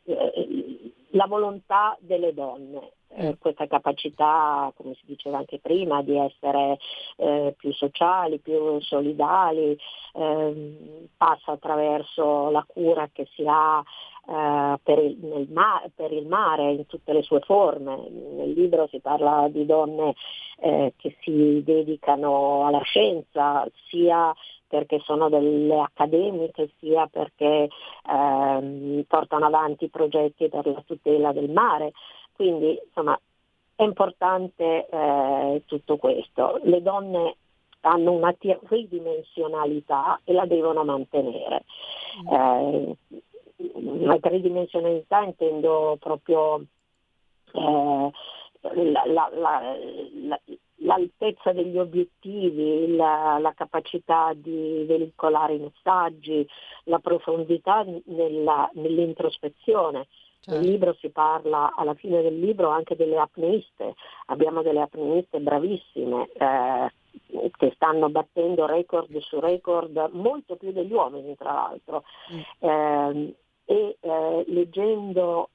[0.05, 3.31] eh, la, volontà delle donne, eh, mm.
[3.39, 6.77] questa capacità, come si diceva anche prima, di essere
[7.17, 9.77] eh, più sociali, più solidali,
[10.13, 13.83] ehm, passa attraverso la cura che si ha
[14.29, 17.97] Uh, per, il, ma- per, il, mare in tutte le sue forme.
[17.97, 20.13] Nel libro si parla di donne
[20.59, 24.31] eh, che si dedicano alla scienza, sia
[24.67, 27.69] perché sono delle accademiche, sia perché
[28.07, 31.93] eh, portano avanti progetti per la tutela del mare.
[32.33, 33.19] Quindi insomma
[33.75, 36.59] è importante eh, tutto questo.
[36.63, 37.35] Le donne
[37.81, 41.63] hanno una tridimensionalità e la devono mantenere.
[42.21, 42.33] Mm.
[42.33, 42.97] Eh,
[43.73, 46.63] una tridimensionalità intendo proprio
[47.51, 48.11] eh,
[48.61, 50.39] la, la, la,
[50.81, 56.47] l'altezza degli obiettivi, la, la, capacità di veicolare i messaggi,
[56.85, 60.07] la profondità nella, nell'introspezione.
[60.41, 60.57] Certo.
[60.57, 63.95] Nel libro si parla, alla fine del libro, anche delle apneiste.
[64.27, 66.91] Abbiamo delle apneiste bravissime eh,
[67.57, 72.03] che stanno battendo record su record, molto più degli uomini tra l'altro.
[72.33, 72.69] Mm.
[72.69, 73.35] Eh,
[73.69, 75.49] e eh, leggendo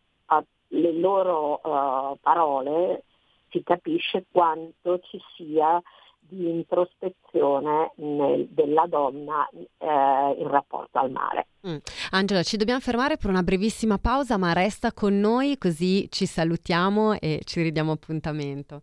[0.68, 3.04] le loro uh, parole
[3.50, 5.80] si capisce quanto ci sia
[6.18, 11.48] di introspezione nel, della donna eh, in rapporto al mare.
[11.66, 11.76] Mm.
[12.10, 17.14] Angela, ci dobbiamo fermare per una brevissima pausa, ma resta con noi così ci salutiamo
[17.20, 18.82] e ci ridiamo appuntamento.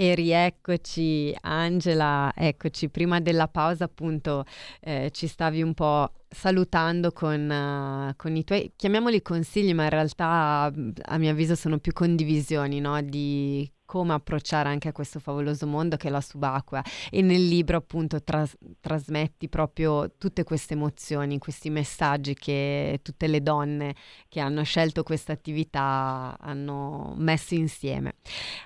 [0.00, 4.44] E rieccoci Angela, eccoci, prima della pausa appunto
[4.78, 9.90] eh, ci stavi un po' salutando con, uh, con, i tuoi, chiamiamoli consigli, ma in
[9.90, 10.72] realtà
[11.02, 13.02] a mio avviso sono più condivisioni no?
[13.02, 17.78] di come approcciare anche a questo favoloso mondo che è la subacquea e nel libro
[17.78, 23.94] appunto tras- trasmetti proprio tutte queste emozioni, questi messaggi che tutte le donne
[24.28, 28.16] che hanno scelto questa attività hanno messo insieme.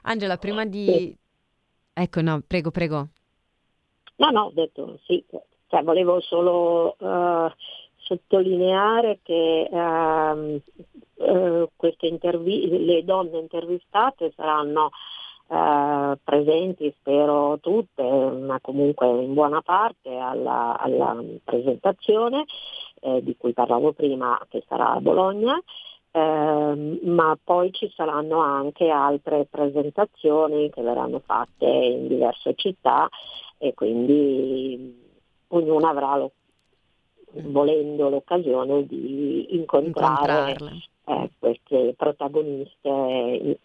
[0.03, 1.16] Angela, prima di,
[1.95, 3.09] Ecco, no, prego, prego.
[4.16, 5.24] No, no, ho detto sì,
[5.68, 7.51] cioè, volevo solo uh,
[7.97, 10.62] sottolineare che uh,
[11.24, 14.90] uh, queste intervi- le donne intervistate saranno
[15.53, 22.47] eh, presenti, spero tutte, ma comunque in buona parte alla, alla presentazione
[23.01, 25.61] eh, di cui parlavo prima, che sarà a Bologna
[26.13, 33.09] eh, ma poi ci saranno anche altre presentazioni che verranno fatte in diverse città
[33.57, 35.01] e quindi
[35.49, 36.33] ognuno avrà lo,
[37.33, 40.55] volendo l'occasione di incontrare
[41.07, 43.59] eh, queste protagoniste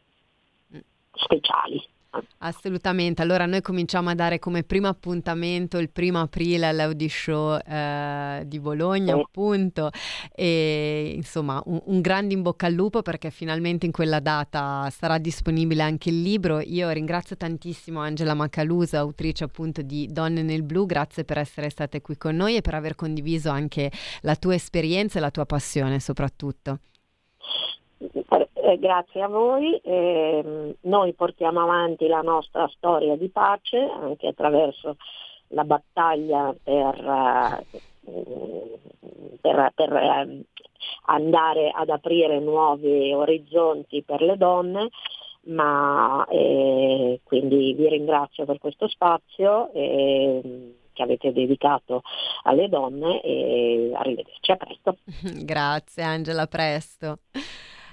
[1.12, 1.84] speciali.
[2.40, 8.44] Assolutamente, allora noi cominciamo a dare come primo appuntamento il primo aprile all'Audi Show eh,
[8.46, 9.22] di Bologna oh.
[9.22, 9.90] appunto
[10.34, 15.18] e insomma un, un grande in bocca al lupo perché finalmente in quella data sarà
[15.18, 16.60] disponibile anche il libro.
[16.60, 22.02] Io ringrazio tantissimo Angela Macalusa, autrice appunto di Donne nel Blu, grazie per essere state
[22.02, 23.92] qui con noi e per aver condiviso anche
[24.22, 26.80] la tua esperienza e la tua passione soprattutto.
[28.68, 34.98] Eh, grazie a voi, eh, noi portiamo avanti la nostra storia di pace anche attraverso
[35.52, 37.66] la battaglia per,
[38.04, 38.20] eh,
[39.40, 40.44] per, per eh,
[41.06, 44.90] andare ad aprire nuovi orizzonti per le donne,
[45.44, 52.02] ma eh, quindi vi ringrazio per questo spazio che avete dedicato
[52.44, 54.98] alle donne e arrivederci a presto.
[55.46, 57.20] Grazie Angela, a presto.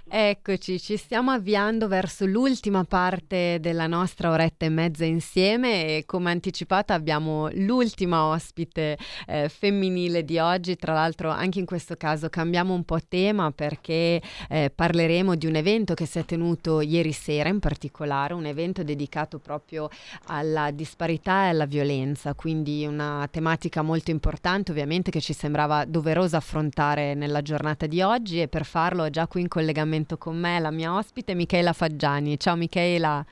[0.07, 6.31] Eccoci, ci stiamo avviando verso l'ultima parte della nostra oretta e mezza insieme e come
[6.31, 12.75] anticipata abbiamo l'ultima ospite eh, femminile di oggi, tra l'altro anche in questo caso cambiamo
[12.75, 17.49] un po' tema perché eh, parleremo di un evento che si è tenuto ieri sera
[17.49, 19.89] in particolare, un evento dedicato proprio
[20.27, 26.37] alla disparità e alla violenza, quindi una tematica molto importante ovviamente che ci sembrava doverosa
[26.37, 30.59] affrontare nella giornata di oggi e per farlo già qui in collegamento collegamento con me
[30.61, 32.37] la mia ospite Michela Faggiani.
[32.37, 33.25] Ciao Michela.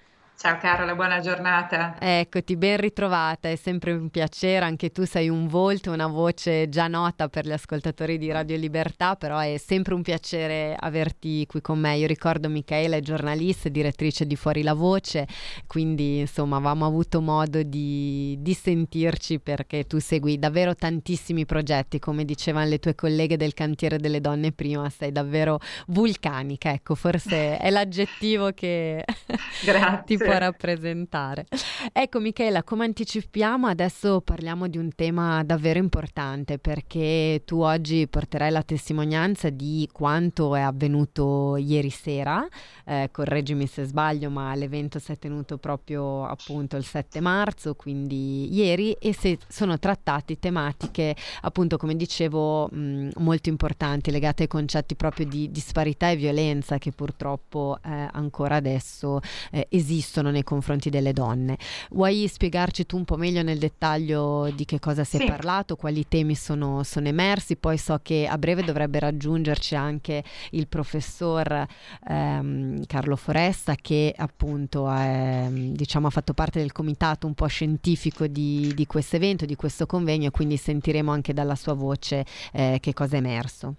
[0.42, 1.94] Ciao Carola, buona giornata.
[2.00, 6.88] Eccoti, ben ritrovata, è sempre un piacere, anche tu sei un volto, una voce già
[6.88, 11.78] nota per gli ascoltatori di Radio Libertà, però è sempre un piacere averti qui con
[11.78, 11.96] me.
[11.96, 15.28] Io ricordo Michela è giornalista, direttrice di Fuori la Voce,
[15.68, 22.24] quindi insomma avevamo avuto modo di, di sentirci perché tu segui davvero tantissimi progetti, come
[22.24, 27.70] dicevano le tue colleghe del cantiere delle donne prima, sei davvero vulcanica, ecco, forse è
[27.70, 29.04] l'aggettivo che
[30.04, 31.46] ti può rappresentare.
[31.92, 38.50] Ecco Michela, come anticipiamo, adesso parliamo di un tema davvero importante perché tu oggi porterai
[38.50, 42.46] la testimonianza di quanto è avvenuto ieri sera,
[42.84, 48.54] eh, correggimi se sbaglio, ma l'evento si è tenuto proprio appunto il 7 marzo, quindi
[48.54, 54.94] ieri, e se sono trattati tematiche appunto come dicevo mh, molto importanti legate ai concetti
[54.94, 59.20] proprio di disparità e violenza che purtroppo eh, ancora adesso
[59.50, 61.56] eh, esistono esistono nei confronti delle donne.
[61.90, 66.06] Vuoi spiegarci tu un po' meglio nel dettaglio di che cosa si è parlato, quali
[66.06, 67.56] temi sono, sono, emersi?
[67.56, 71.66] Poi so che a breve dovrebbe raggiungerci anche il professor
[72.08, 78.26] ehm, Carlo Foresta che appunto è, diciamo, ha fatto parte del comitato un po' scientifico
[78.26, 82.92] di, di questo evento, di questo convegno, quindi sentiremo anche dalla sua voce eh, che
[82.92, 83.76] cosa è emerso.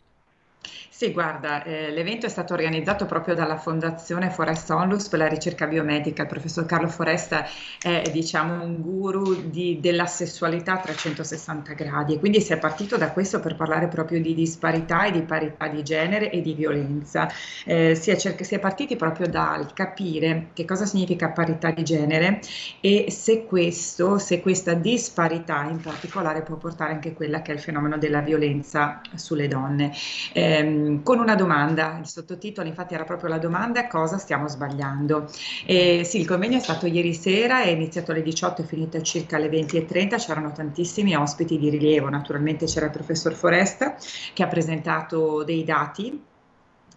[1.04, 5.68] Sì, guarda, eh, l'evento è stato organizzato proprio dalla Fondazione Foresta Onlus per la ricerca
[5.68, 6.22] biomedica.
[6.22, 7.46] Il professor Carlo Foresta
[7.82, 12.96] è diciamo, un guru di, della sessualità a 360 gradi e quindi si è partito
[12.96, 17.30] da questo per parlare proprio di disparità e di parità di genere e di violenza.
[17.66, 21.84] Eh, si, è cerca, si, è partiti proprio dal capire che cosa significa parità di
[21.84, 22.40] genere
[22.80, 27.60] e se questo, se questa disparità in particolare può portare anche quella che è il
[27.60, 29.92] fenomeno della violenza sulle donne.
[30.32, 35.30] Eh, con una domanda, il sottotitolo infatti era proprio la domanda cosa stiamo sbagliando.
[35.66, 39.38] E, sì, il convegno è stato ieri sera, è iniziato alle 18 e finito circa
[39.38, 43.96] alle 20.30, c'erano tantissimi ospiti di rilievo, naturalmente c'era il professor Foresta
[44.34, 46.22] che ha presentato dei dati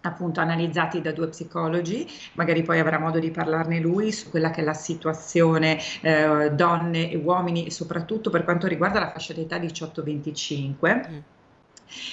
[0.01, 4.61] appunto analizzati da due psicologi, magari poi avrà modo di parlarne lui su quella che
[4.61, 11.09] è la situazione eh, donne e uomini, soprattutto per quanto riguarda la fascia d'età 18-25.
[11.09, 11.17] Mm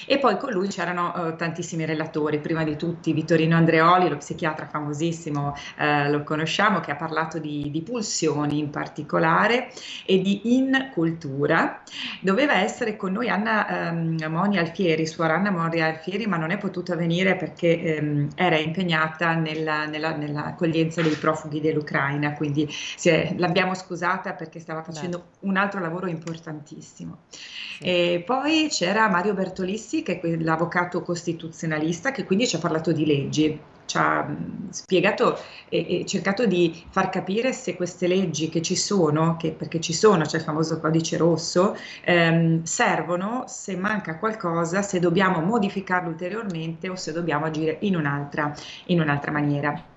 [0.05, 4.67] e poi con lui c'erano uh, tantissimi relatori, prima di tutti Vittorino Andreoli, lo psichiatra
[4.67, 9.69] famosissimo, uh, lo conosciamo, che ha parlato di, di, pulsioni in particolare
[10.05, 11.81] e di incultura.
[12.21, 16.57] Doveva essere con noi Anna um, Moni Alfieri, suora Anna Moni Alfieri, ma non è
[16.57, 22.67] potuta venire perché um, era impegnata nella, nella, nell'accoglienza dei profughi dell'Ucraina, quindi
[23.03, 25.47] è, l'abbiamo scusata perché stava facendo Beh.
[25.47, 27.19] un altro lavoro importantissimo.
[27.29, 27.83] Sì.
[27.83, 32.91] E poi c'era Mario Bertolini Solissi, che è l'avvocato costituzionalista, che quindi ci ha parlato
[32.91, 34.27] di leggi, ci ha
[34.69, 35.39] spiegato
[35.69, 39.93] e, e, cercato di far capire se queste leggi che ci sono, che, perché ci
[39.93, 46.87] sono, c'è il famoso codice rosso, ehm, servono, se manca qualcosa, se dobbiamo modificarlo ulteriormente
[46.89, 48.53] o se dobbiamo agire in un'altra,
[48.85, 49.94] in un'altra maniera.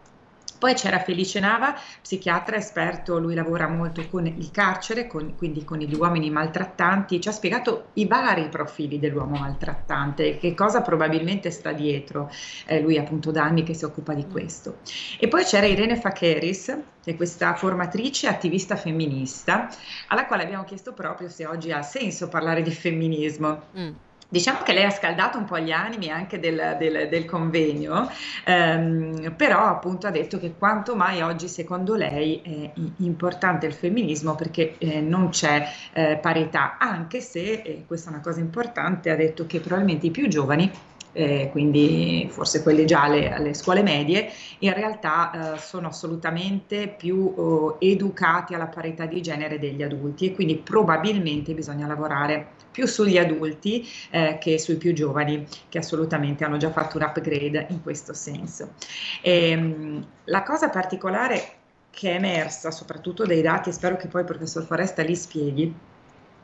[0.58, 5.78] Poi c'era Felice Nava, psichiatra esperto, lui lavora molto con il carcere, con, quindi con
[5.78, 11.72] gli uomini maltrattanti, ci ha spiegato i vari profili dell'uomo maltrattante, che cosa probabilmente sta
[11.72, 12.30] dietro,
[12.66, 14.78] eh, lui appunto da anni che si occupa di questo.
[15.18, 19.68] E poi c'era Irene Facheris, che è questa formatrice attivista femminista,
[20.08, 23.62] alla quale abbiamo chiesto proprio se oggi ha senso parlare di femminismo.
[23.78, 23.92] Mm.
[24.30, 28.10] Diciamo che lei ha scaldato un po' gli animi anche del, del, del convegno,
[28.44, 34.34] ehm, però appunto ha detto che quanto mai oggi secondo lei è importante il femminismo
[34.34, 39.16] perché eh, non c'è eh, parità, anche se, e questa è una cosa importante, ha
[39.16, 40.70] detto che probabilmente i più giovani
[41.12, 47.76] eh, quindi forse quelli già alle, alle scuole medie, in realtà eh, sono assolutamente più
[47.80, 53.18] eh, educati alla parità di genere degli adulti e quindi probabilmente bisogna lavorare più sugli
[53.18, 58.14] adulti eh, che sui più giovani che assolutamente hanno già fatto un upgrade in questo
[58.14, 58.74] senso.
[59.20, 61.54] E, ehm, la cosa particolare
[61.90, 65.74] che è emersa soprattutto dai dati, e spero che poi il professor Foresta li spieghi,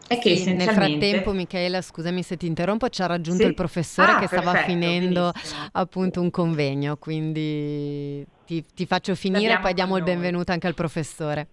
[0.09, 3.49] è che sì, nel frattempo, Michela, scusami se ti interrompo, ci ha raggiunto sì?
[3.49, 5.68] il professore ah, che stava perfetto, finendo benissimo.
[5.70, 10.74] appunto un convegno, quindi ti, ti faccio finire e poi diamo il benvenuto anche al
[10.74, 11.47] professore.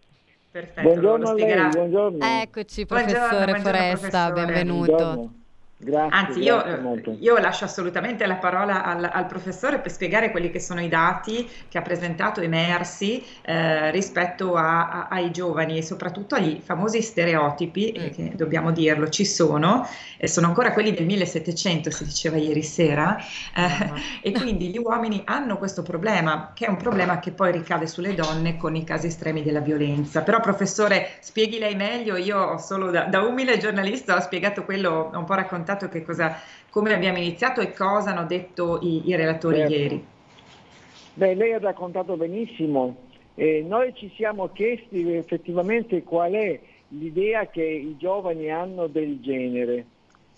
[0.51, 2.25] Perfetto, buongiorno a lei, buongiorno.
[2.41, 4.45] Eccoci professore buongiorno, Foresta, professore.
[4.45, 4.91] benvenuto.
[4.91, 5.40] Buongiorno.
[5.83, 10.59] Grazie, Anzi, io, io, lascio assolutamente la parola al, al, professore per spiegare quelli che
[10.59, 16.35] sono i dati che ha presentato emersi eh, rispetto a, a, ai giovani e soprattutto
[16.35, 18.07] agli famosi stereotipi, mm.
[18.09, 23.17] che dobbiamo dirlo, ci sono, e sono ancora quelli del 1700, si diceva ieri sera,
[23.17, 23.99] eh, uh-huh.
[24.21, 28.13] e quindi gli uomini hanno questo problema, che è un problema che poi ricade sulle
[28.13, 30.21] donne con i casi estremi della violenza.
[30.21, 35.09] Però professore, spieghi lei meglio, io ho solo da, da umile giornalista ho spiegato quello,
[35.11, 36.37] ho un po' raccontato raccontato che cosa,
[36.69, 39.73] come abbiamo iniziato e cosa hanno detto i, i relatori certo.
[39.73, 40.05] ieri.
[41.13, 43.09] Beh, lei ha raccontato benissimo.
[43.35, 49.85] Eh, noi ci siamo chiesti effettivamente qual è l'idea che i giovani hanno del genere.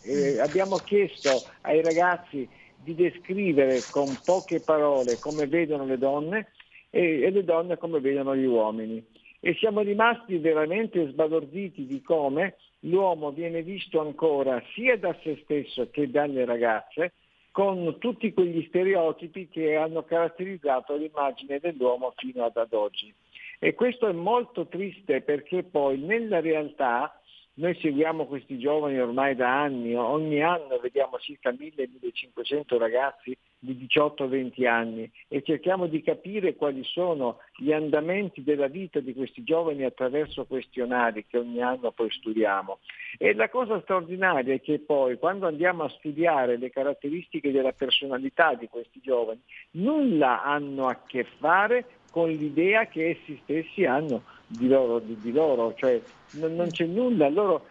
[0.04, 2.48] Eh, abbiamo chiesto ai ragazzi
[2.84, 6.48] di descrivere con poche parole come vedono le donne
[6.90, 9.04] e, e le donne come vedono gli uomini.
[9.40, 15.90] E siamo rimasti veramente sbalorditi di come l'uomo viene visto ancora sia da se stesso
[15.90, 17.14] che dalle ragazze
[17.52, 23.14] con tutti quegli stereotipi che hanno caratterizzato l'immagine dell'uomo fino ad, oggi.
[23.60, 27.22] E questo è molto triste perché poi nella realtà
[27.56, 34.68] noi seguiamo questi giovani ormai da anni, ogni anno vediamo circa 1000-1500 ragazzi di 18-20
[34.68, 40.46] anni e cerchiamo di capire quali sono gli andamenti della vita di questi giovani attraverso
[40.46, 42.80] questionari che ogni anno poi studiamo.
[43.20, 48.56] E la cosa straordinaria è che poi quando andiamo a studiare le caratteristiche della personalità
[48.56, 49.40] di questi giovani,
[49.72, 55.32] nulla hanno a che fare con l'idea che essi stessi hanno di loro, di, di
[55.32, 55.74] loro.
[55.74, 56.00] cioè
[56.34, 57.66] non, non, c'è nulla, loro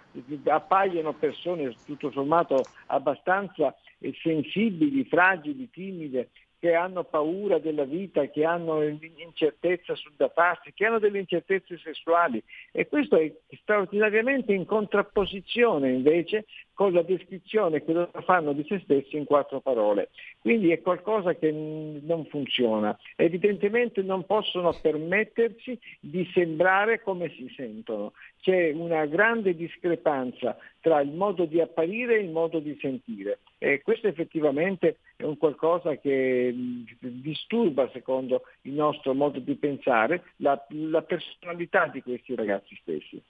[0.46, 3.72] appaiono persone tutto sommato abbastanza
[4.20, 10.86] sensibili, fragili, timide, che hanno paura della vita, che hanno incertezza sul da farsi, che
[10.86, 12.42] hanno delle incertezze sessuali
[12.72, 18.80] e questo è straordinariamente in contrapposizione invece con la descrizione che loro fanno di se
[18.84, 20.10] stessi in quattro parole.
[20.38, 22.98] Quindi è qualcosa che non funziona.
[23.16, 28.12] Evidentemente non possono permettersi di sembrare come si sentono.
[28.40, 33.38] C'è una grande discrepanza tra il modo di apparire e il modo di sentire.
[33.58, 36.52] E questo effettivamente è un qualcosa che
[36.98, 43.22] disturba, secondo il nostro modo di pensare, la, la personalità di questi ragazzi stessi.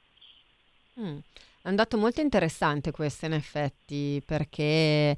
[0.98, 1.18] Mm.
[1.64, 5.16] È un dato molto interessante questo in effetti perché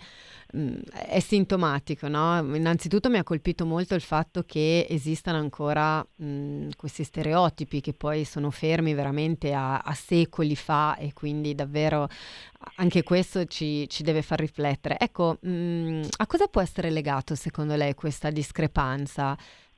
[0.53, 0.75] mh, mm,
[1.07, 2.55] è sintomatico, no?
[2.55, 7.95] Innanzitutto mi ha colpito molto il fatto che esistano ancora mh, mm, questi stereotipi che
[7.95, 12.09] poi sono fermi veramente a, a, secoli fa e quindi davvero
[12.77, 14.99] anche questo ci, ci deve far riflettere.
[14.99, 19.35] Ecco, mh, mm, a cosa può essere legato secondo lei questa discrepanza?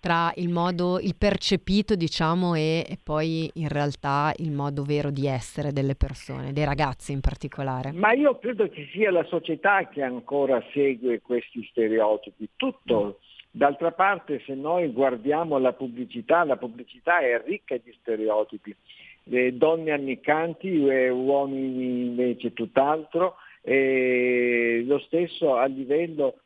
[0.07, 5.27] Tra il modo, il percepito, diciamo, e, e, poi in realtà il modo vero di
[5.27, 7.91] essere delle persone, dei ragazzi in particolare?
[7.91, 12.51] Ma io credo che sia la società che ancora segue questi stereotipi.
[12.55, 13.05] Tutto.
[13.05, 13.25] Mm.
[13.51, 18.77] D'altra parte, se noi guardiamo la pubblicità, la pubblicità è ricca di stereotipi.
[19.25, 23.39] Le donne ammiccanti e uomini invece tutt'altro.
[23.61, 26.43] E lo stesso a livello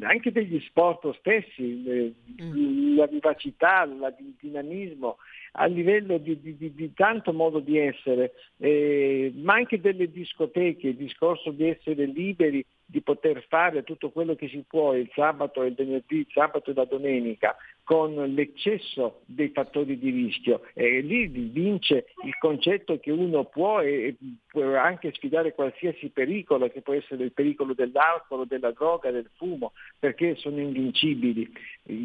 [0.00, 2.96] anche degli sport stessi, mm.
[2.96, 5.18] la vivacità, il dinamismo,
[5.52, 10.88] a livello di, di, di, di tanto modo di essere, eh, ma anche delle discoteche,
[10.88, 15.62] il discorso di essere liberi di poter fare tutto quello che si può il sabato
[15.62, 17.56] e il venerdì, il sabato e la domenica,
[17.92, 20.62] con l'eccesso dei fattori di rischio.
[20.72, 24.16] E lì vince il concetto che uno può, e,
[24.46, 29.72] può anche sfidare qualsiasi pericolo, che può essere il pericolo dell'alcol, della droga, del fumo,
[29.98, 31.52] perché sono invincibili.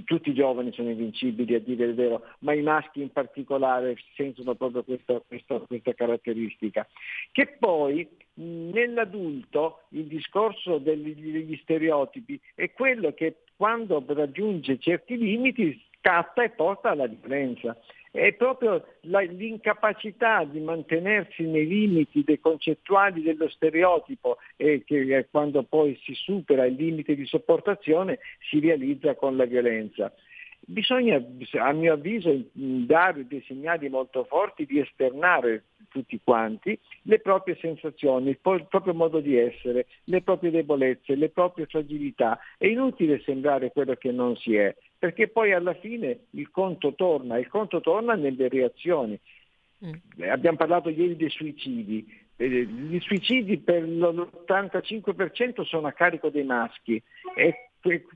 [0.03, 4.55] Tutti i giovani sono invincibili a dire il vero, ma i maschi in particolare sentono
[4.55, 6.85] proprio questa, questa, questa caratteristica.
[7.31, 15.76] Che poi nell'adulto il discorso degli, degli stereotipi è quello che quando raggiunge certi limiti
[16.07, 17.77] scatta e porta alla violenza.
[18.09, 25.63] È proprio la, l'incapacità di mantenersi nei limiti dei concettuali dello stereotipo e che quando
[25.63, 28.19] poi si supera il limite di sopportazione
[28.49, 30.11] si realizza con la violenza.
[30.59, 31.21] Bisogna,
[31.59, 38.29] a mio avviso, dare dei segnali molto forti di esternare tutti quanti le proprie sensazioni,
[38.29, 42.39] il, proprio modo di essere, le proprie debolezze, le proprie fragilità.
[42.57, 47.37] È inutile sembrare quello che non si è, perché poi alla fine il conto torna,
[47.37, 49.19] il conto torna nelle reazioni.
[49.85, 50.23] Mm.
[50.29, 57.01] Abbiamo parlato ieri dei suicidi, eh, gli suicidi per l'85% sono a carico dei maschi
[57.35, 57.66] e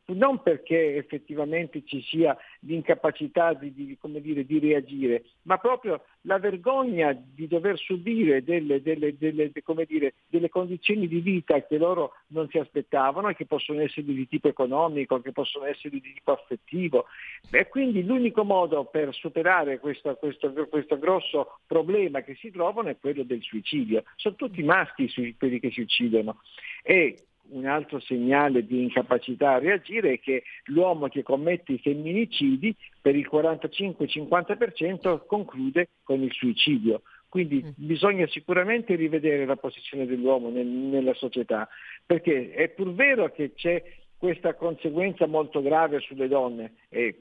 [0.08, 7.14] non perché effettivamente ci sia l'incapacità di, di, dire, di, reagire, ma proprio la vergogna
[7.14, 9.52] di dover subire delle, delle, delle,
[9.88, 14.28] dire, delle, condizioni di vita che loro non si aspettavano e che possono essere di
[14.28, 17.06] tipo economico, che possono essere di tipo affettivo.
[17.50, 22.98] E quindi l'unico modo per superare questo, questo, questo grosso problema che si trovano è
[23.00, 24.04] quello del suicidio.
[24.16, 26.42] Sono tutti maschi quelli che si uccidono.
[26.84, 27.18] E
[27.52, 33.16] un altro segnale di incapacità a reagire è che l'uomo che commette i femminicidi per
[33.16, 37.02] il 45-50% conclude con il suicidio.
[37.30, 37.70] Quindi mm.
[37.76, 41.68] bisogna sicuramente rivedere la posizione dell'uomo nel, nella società,
[42.06, 43.82] perché è pur vero che c'è
[44.18, 47.20] questa conseguenza molto grave sulle donne e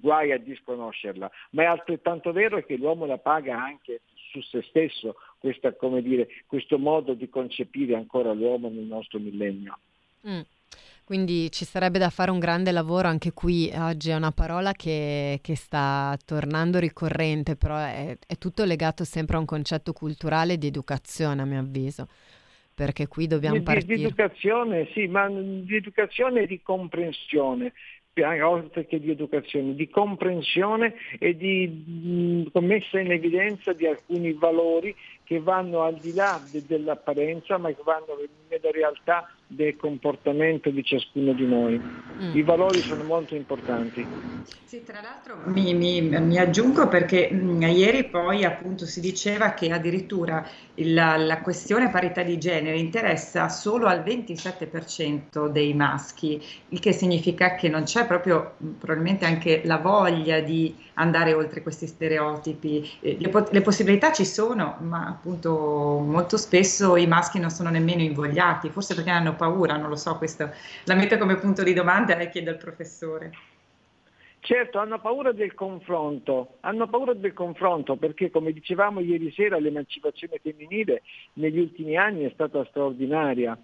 [0.00, 4.00] guai a disconoscerla, ma è altrettanto vero che l'uomo la paga anche
[4.30, 9.78] su se stesso questa, dire, questo modo di concepire ancora l'uomo nel nostro millennio.
[10.26, 10.40] Mm.
[11.04, 13.70] Quindi ci sarebbe da fare un grande lavoro anche qui.
[13.74, 19.36] Oggi è una parola che, che sta tornando ricorrente, però è, è, tutto legato sempre
[19.36, 22.08] a un concetto culturale di educazione, a mio avviso.
[22.72, 23.96] Perché qui dobbiamo di, partire.
[23.96, 27.74] Di educazione, sì, ma di educazione e di comprensione
[28.22, 31.66] oltre che di educazione, di comprensione e di
[32.52, 34.94] mh, messa in evidenza di alcuni valori
[35.24, 38.14] che vanno al di là de- dell'apparenza, ma che vanno
[38.60, 41.78] nella realtà del comportamento di ciascuno di noi.
[41.78, 42.36] Mm.
[42.36, 44.04] I valori sono molto importanti.
[44.64, 49.52] Sì, tra l'altro mi, mi, mi aggiungo perché mh, mm, ieri poi appunto si diceva
[49.52, 56.80] che addirittura il, la questione parità di genere interessa solo al 27% dei maschi, il
[56.80, 61.86] che significa che non c'è proprio mm, probabilmente anche la voglia di andare oltre questi
[61.86, 62.90] stereotipi.
[63.00, 68.02] Eh, le, le possibilità ci sono, ma appunto molto spesso i maschi non sono nemmeno
[68.02, 70.50] invogliati, forse perché hanno paura, non lo so, questo
[70.84, 73.32] la metto come punto di domanda e chiedo al professore.
[74.40, 80.38] Certo, hanno paura del confronto, hanno paura del confronto perché come dicevamo ieri sera l'emancipazione
[80.42, 81.00] femminile
[81.34, 83.58] negli ultimi anni è stata straordinaria.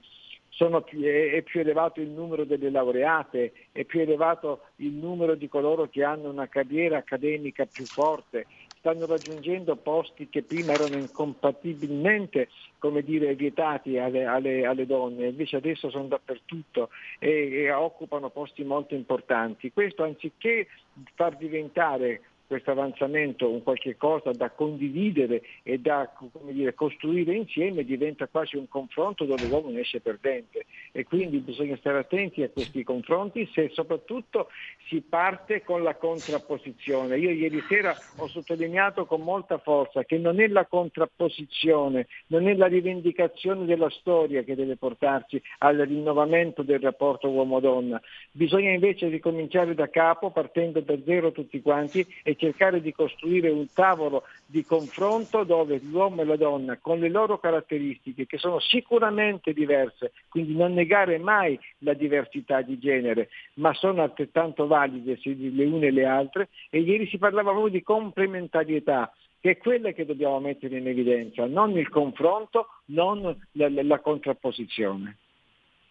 [0.57, 5.89] È, è, più elevato il numero delle laureate, è più elevato il numero di coloro
[5.89, 8.47] che hanno una carriera accademica più forte,
[8.81, 12.49] stanno raggiungendo posti che prima erano incompatibilmente
[12.79, 16.89] come dire, vietati alle, alle, alle, donne, invece adesso sono dappertutto
[17.19, 19.71] e, e occupano posti molto importanti.
[19.71, 20.67] Questo anziché
[21.15, 26.11] far diventare questo avanzamento un qualche cosa da condividere e da
[26.49, 30.67] dire, costruire insieme diventa quasi un confronto dove l'uomo ne esce perdente.
[30.91, 34.49] E quindi bisogna stare attenti a questi confronti se soprattutto
[34.89, 37.19] si parte con la contrapposizione.
[37.19, 42.55] Io ieri sera ho sottolineato con molta forza che non è la contrapposizione, non è
[42.57, 48.01] la rivendicazione della storia che deve portarci al rinnovamento del rapporto uomo-donna,
[48.33, 53.67] bisogna invece ricominciare da capo partendo da zero tutti quanti e cercare di costruire un
[53.73, 59.53] tavolo di confronto dove l'uomo e la donna con le loro caratteristiche che sono sicuramente
[59.53, 65.89] diverse, quindi non negare mai la diversità di genere, ma sono altrettanto valide le une
[65.89, 70.39] e le altre e ieri si parlava proprio di complementarietà che è quella che dobbiamo
[70.41, 75.17] mettere in evidenza, non il confronto, non la, la contrapposizione.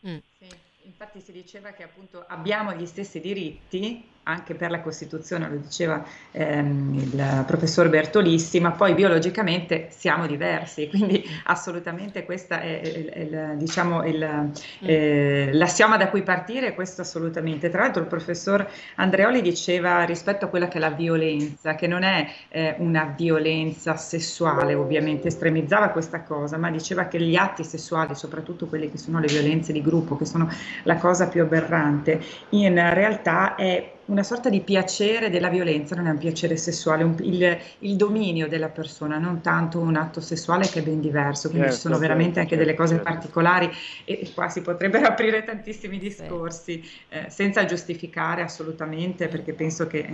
[0.08, 0.18] Mm.
[0.38, 0.69] Sì.
[0.90, 6.04] Infatti si diceva che appunto abbiamo gli stessi diritti anche per la Costituzione, lo diceva
[6.32, 13.56] ehm, il professor Bertolissi, ma poi biologicamente siamo diversi, quindi assolutamente questa è, è, è,
[13.56, 14.52] diciamo, il,
[14.82, 17.70] eh, l'assioma da cui partire, questo assolutamente.
[17.70, 22.04] Tra l'altro il professor Andreoli diceva rispetto a quella che è la violenza, che non
[22.04, 28.14] è eh, una violenza sessuale, ovviamente estremizzava questa cosa, ma diceva che gli atti sessuali,
[28.14, 30.50] soprattutto quelle che sono le violenze di gruppo, che sono
[30.84, 36.10] la cosa più aberrante, in realtà è una sorta di piacere della violenza, non è
[36.10, 40.80] un piacere sessuale, un, il, il, dominio della persona, non tanto un atto sessuale che
[40.80, 43.10] è ben diverso, quindi certo, ci sono certo, veramente anche certo, delle cose certo.
[43.12, 43.70] particolari
[44.06, 50.08] e qua si potrebbero aprire tantissimi discorsi eh, senza giustificare assolutamente perché penso che eh,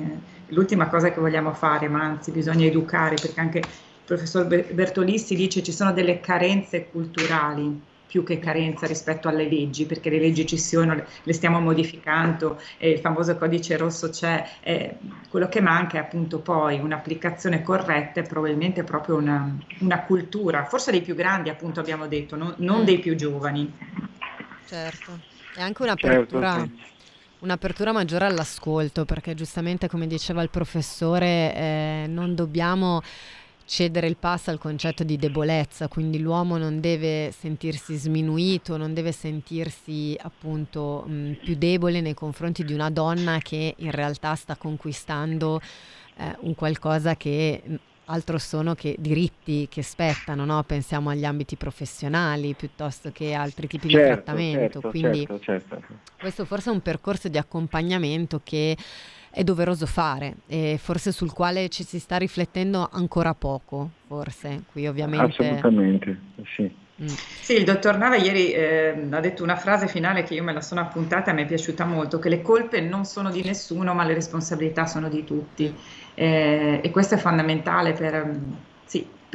[0.47, 3.67] l'ultima cosa che vogliamo fare, ma anzi bisogna educare perché anche il
[4.03, 10.09] professor Bertolissi dice ci sono delle carenze culturali più che carenza rispetto alle leggi, perché
[10.09, 14.95] le leggi ci sono, le stiamo modificando, eh, il famoso codice rosso c'è, eh,
[15.27, 20.91] quello che manca è appunto poi un'applicazione corretta e probabilmente proprio una, una, cultura, forse
[20.91, 22.85] dei più grandi appunto abbiamo detto, non, non mm.
[22.85, 23.69] dei più giovani.
[24.65, 25.19] Certo,
[25.57, 26.53] e anche un'apertura.
[26.53, 26.93] Certo, sì
[27.37, 33.03] un'apertura maggiore all'ascolto, perché giustamente come diceva il professore, eh, non dobbiamo
[33.65, 39.11] cedere il passo al concetto di debolezza, quindi l'uomo non deve sentirsi sminuito, non deve
[39.11, 45.59] sentirsi appunto mh, più debole nei confronti di una donna che in realtà sta conquistando
[46.17, 47.61] eh, un qualcosa che
[48.05, 50.63] altro sono che diritti che spettano, no?
[50.63, 55.83] pensiamo agli ambiti professionali piuttosto che altri tipi certo, di trattamento, certo, quindi certo, certo.
[56.19, 58.77] questo forse è un percorso di accompagnamento che
[59.35, 64.63] è doveroso fare e forse sul quale ci si sta riflettendo ancora poco, forse.
[64.71, 65.25] Qui ovviamente...
[65.25, 66.19] Assolutamente,
[66.55, 66.83] sì.
[67.01, 67.07] Mm.
[67.07, 70.61] Sì, il dottor Nava ieri eh, ha detto una frase finale che io me la
[70.61, 74.05] sono appuntata e mi è piaciuta molto, che le colpe non sono di nessuno ma
[74.05, 75.75] le responsabilità sono di tutti
[76.13, 78.39] eh, e questo è fondamentale per,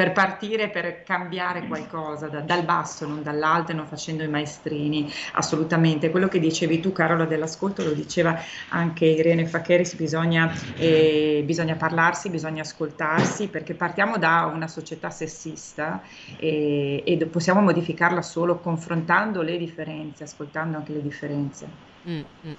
[0.01, 6.09] per partire, per cambiare qualcosa da, dal basso, non dall'alto, non facendo i maestrini, assolutamente.
[6.09, 8.35] Quello che dicevi tu, Carola, dell'ascolto, lo diceva
[8.70, 16.01] anche Irene Facheris, bisogna, eh, bisogna parlarsi, bisogna ascoltarsi, perché partiamo da una società sessista
[16.39, 21.90] e, e possiamo modificarla solo confrontando le differenze, ascoltando anche le differenze.
[22.09, 22.52] Mm, mm.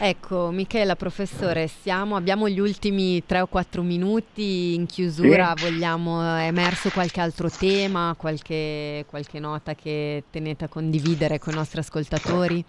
[0.00, 5.64] Ecco, Michela, professore, siamo, abbiamo gli ultimi tre o quattro minuti in chiusura, sì.
[5.64, 11.56] vogliamo è emerso qualche altro tema, qualche, qualche nota che tenete a condividere con i
[11.56, 12.64] nostri ascoltatori?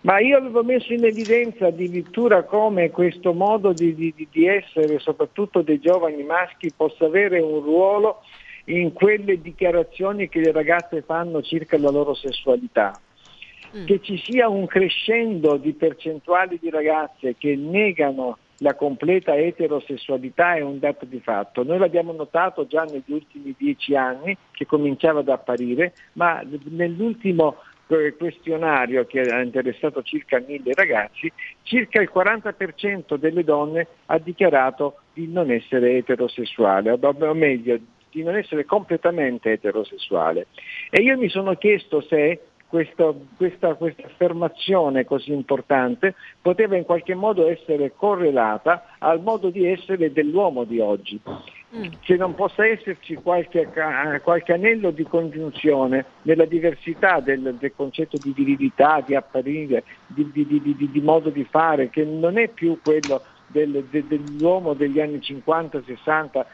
[0.00, 5.62] Ma io avevo messo in evidenza addirittura come questo modo di, di, di essere, soprattutto
[5.62, 8.22] dei giovani maschi, possa avere un ruolo
[8.64, 12.98] in quelle dichiarazioni che le ragazze fanno circa la loro sessualità.
[13.76, 13.86] Mm.
[13.86, 20.60] Che ci sia un crescendo di percentuali di ragazze che negano la completa eterosessualità è
[20.60, 21.64] un dato di fatto.
[21.64, 27.56] Noi l'abbiamo notato già negli ultimi dieci anni che cominciava ad apparire, ma nell'ultimo
[28.16, 31.30] questionario che ha interessato circa mille ragazzi,
[31.62, 37.78] circa il 40% delle donne ha dichiarato di non essere eterosessuale, o meglio,
[38.10, 40.46] di non essere completamente eterosessuale.
[40.90, 42.40] E io mi sono chiesto se
[42.72, 49.66] questa, questa, questa, affermazione così importante poteva in qualche modo essere correlata al modo di
[49.66, 51.20] essere dell'uomo di oggi.
[51.76, 51.84] Mm.
[52.02, 53.68] Se non possa esserci qualche,
[54.22, 60.46] qualche, anello di congiunzione nella diversità del, del concetto di virilità, di apparire, di, di,
[60.46, 65.18] di, di, modo di fare, che non è più quello del, de, dell'uomo degli anni
[65.18, 66.44] 50-60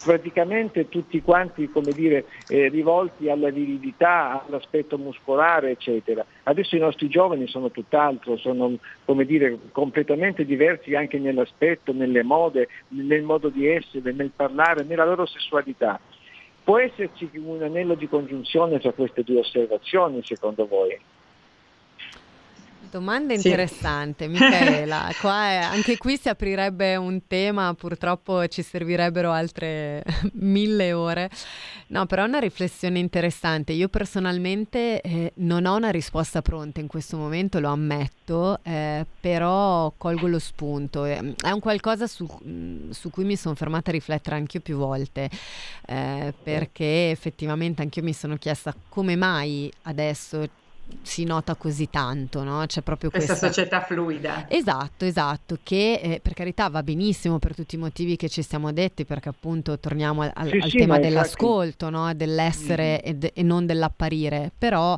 [0.00, 6.24] praticamente tutti quanti dire, eh, rivolti alla virilità, all'aspetto muscolare, eccetera.
[6.44, 8.78] Adesso i nostri giovani sono tutt'altro, sono
[9.24, 15.26] dire, completamente diversi anche nell'aspetto, nelle mode, nel modo di essere, nel parlare, nella loro
[15.26, 16.00] sessualità.
[16.62, 20.98] Può esserci un anello di congiunzione tra queste due osservazioni, secondo voi?
[22.90, 24.30] Domanda interessante, sì.
[24.30, 25.10] Michela.
[25.20, 30.02] Qua è, anche qui si aprirebbe un tema, purtroppo ci servirebbero altre
[30.34, 31.30] mille ore.
[31.88, 33.72] No, però è una riflessione interessante.
[33.72, 39.92] Io personalmente eh, non ho una risposta pronta in questo momento, lo ammetto, eh, però
[39.96, 41.04] colgo lo spunto.
[41.04, 42.26] È un qualcosa su,
[42.90, 45.30] su cui mi sono fermata a riflettere anche io più volte,
[45.86, 50.48] eh, perché effettivamente anche io mi sono chiesta come mai adesso
[51.02, 52.64] si nota così tanto, no?
[52.66, 53.52] C'è proprio questa, questa...
[53.52, 54.46] società fluida.
[54.48, 58.72] Esatto, esatto, che eh, per carità va benissimo per tutti i motivi che ci siamo
[58.72, 62.12] detti, perché appunto torniamo al, sì, al sì, tema dell'ascolto, no?
[62.14, 63.20] dell'essere mm.
[63.22, 64.96] e, e, non dell'apparire, però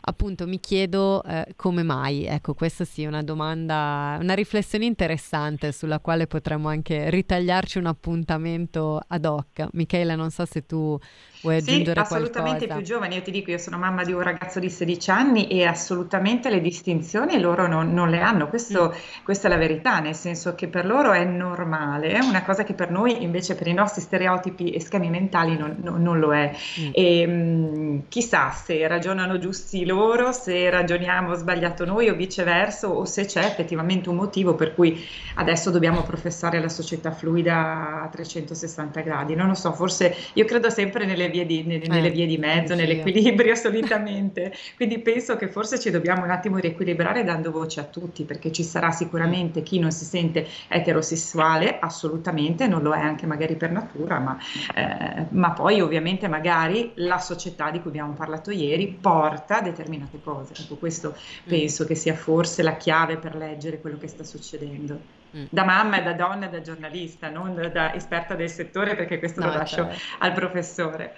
[0.00, 5.72] appunto mi chiedo eh, come mai, ecco questa sì è una domanda, una riflessione interessante
[5.72, 9.68] sulla quale potremmo anche ritagliarci un appuntamento ad hoc.
[9.72, 10.98] Michela, non so se tu
[11.42, 12.76] vuoi aggiungere sì, assolutamente qualcosa.
[12.76, 15.64] più giovani, io ti dico, io sono mamma di un ragazzo di 16 anni, e
[15.64, 19.22] assolutamente le distinzioni loro non, non le hanno, Questo, mm.
[19.24, 22.90] questa è la verità, nel senso che per loro è normale, una cosa che per
[22.90, 26.52] noi invece per i nostri stereotipi e schemi mentali non, non, non lo è.
[26.80, 26.90] Mm.
[26.92, 33.04] E mh, mm, chissà se ragionano giusti loro, se ragioniamo sbagliato noi o viceversa, o
[33.04, 35.04] se c'è effettivamente un motivo per cui
[35.34, 39.34] adesso dobbiamo professare la società fluida a 360 gradi.
[39.34, 42.38] Non lo so, forse io credo sempre nelle vie di, nelle, eh, nelle vie di
[42.38, 44.52] mezzo, nell'equilibrio solitamente.
[44.76, 48.62] Quindi penso che forse ci dobbiamo un attimo riequilibrare dando voce a tutti, perché ci
[48.62, 54.20] sarà sicuramente chi non si sente eterosessuale, assolutamente, non lo è anche magari per natura,
[54.20, 54.38] ma,
[54.76, 60.52] eh, ma poi ovviamente magari la società di cui abbiamo parlato ieri porta determinate cose.
[60.56, 61.48] Ecco, questo mm.
[61.48, 65.21] penso che sia forse la chiave per leggere quello che sta succedendo.
[65.48, 69.18] Da mamma e da donna e da giornalista, non da, da esperta del settore, perché
[69.18, 69.98] questo no, lo lascio certo.
[70.18, 71.16] al professore.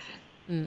[0.51, 0.65] Mm.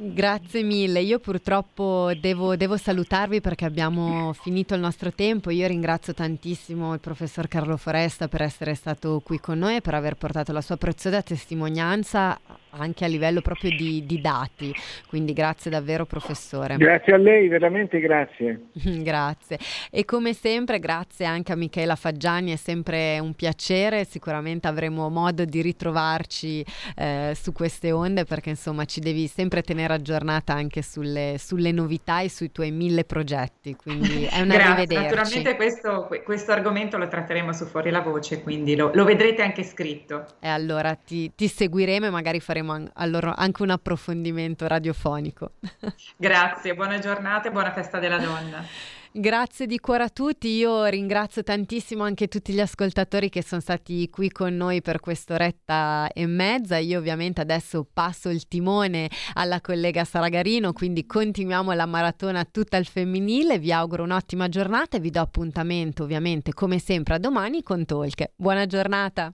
[0.00, 5.50] Grazie mille, io purtroppo devo, devo, salutarvi perché abbiamo finito il nostro tempo.
[5.50, 9.94] Io ringrazio tantissimo il professor Carlo Foresta per essere stato qui con noi e per
[9.94, 12.38] aver portato la sua preziosa testimonianza
[12.70, 14.72] anche a livello proprio di, di, dati.
[15.08, 16.76] Quindi grazie davvero professore.
[16.76, 18.68] Grazie a lei, veramente grazie.
[19.02, 19.58] grazie.
[19.90, 25.44] E come sempre grazie anche a Michela Faggiani, è sempre un piacere, sicuramente avremo modo
[25.44, 26.64] di ritrovarci
[26.96, 32.20] eh, su queste onde perché insomma ci devi sempre tenere aggiornata anche sulle, sulle novità
[32.20, 33.74] e sui tuoi mille progetti.
[33.74, 34.94] Quindi è un arrivederci.
[35.02, 39.64] Naturalmente questo, questo, argomento lo tratteremo su Fuori la Voce, quindi lo, lo vedrete anche
[39.64, 40.26] scritto.
[40.40, 45.52] E allora ti, ti seguiremo e magari faremo faremo allora anche un approfondimento radiofonico.
[46.16, 48.64] Grazie, buona giornata e buona festa della donna.
[49.10, 54.10] Grazie di cuore a tutti, io ringrazio tantissimo anche tutti gli ascoltatori che sono stati
[54.10, 56.76] qui con noi per quest'oretta e mezza.
[56.76, 62.84] Io ovviamente adesso passo il timone alla collega Saragarino, quindi continuiamo la maratona tutta al
[62.84, 63.58] femminile.
[63.58, 68.32] Vi auguro un'ottima giornata e vi do appuntamento ovviamente come sempre a domani con Talk.
[68.36, 69.32] Buona giornata!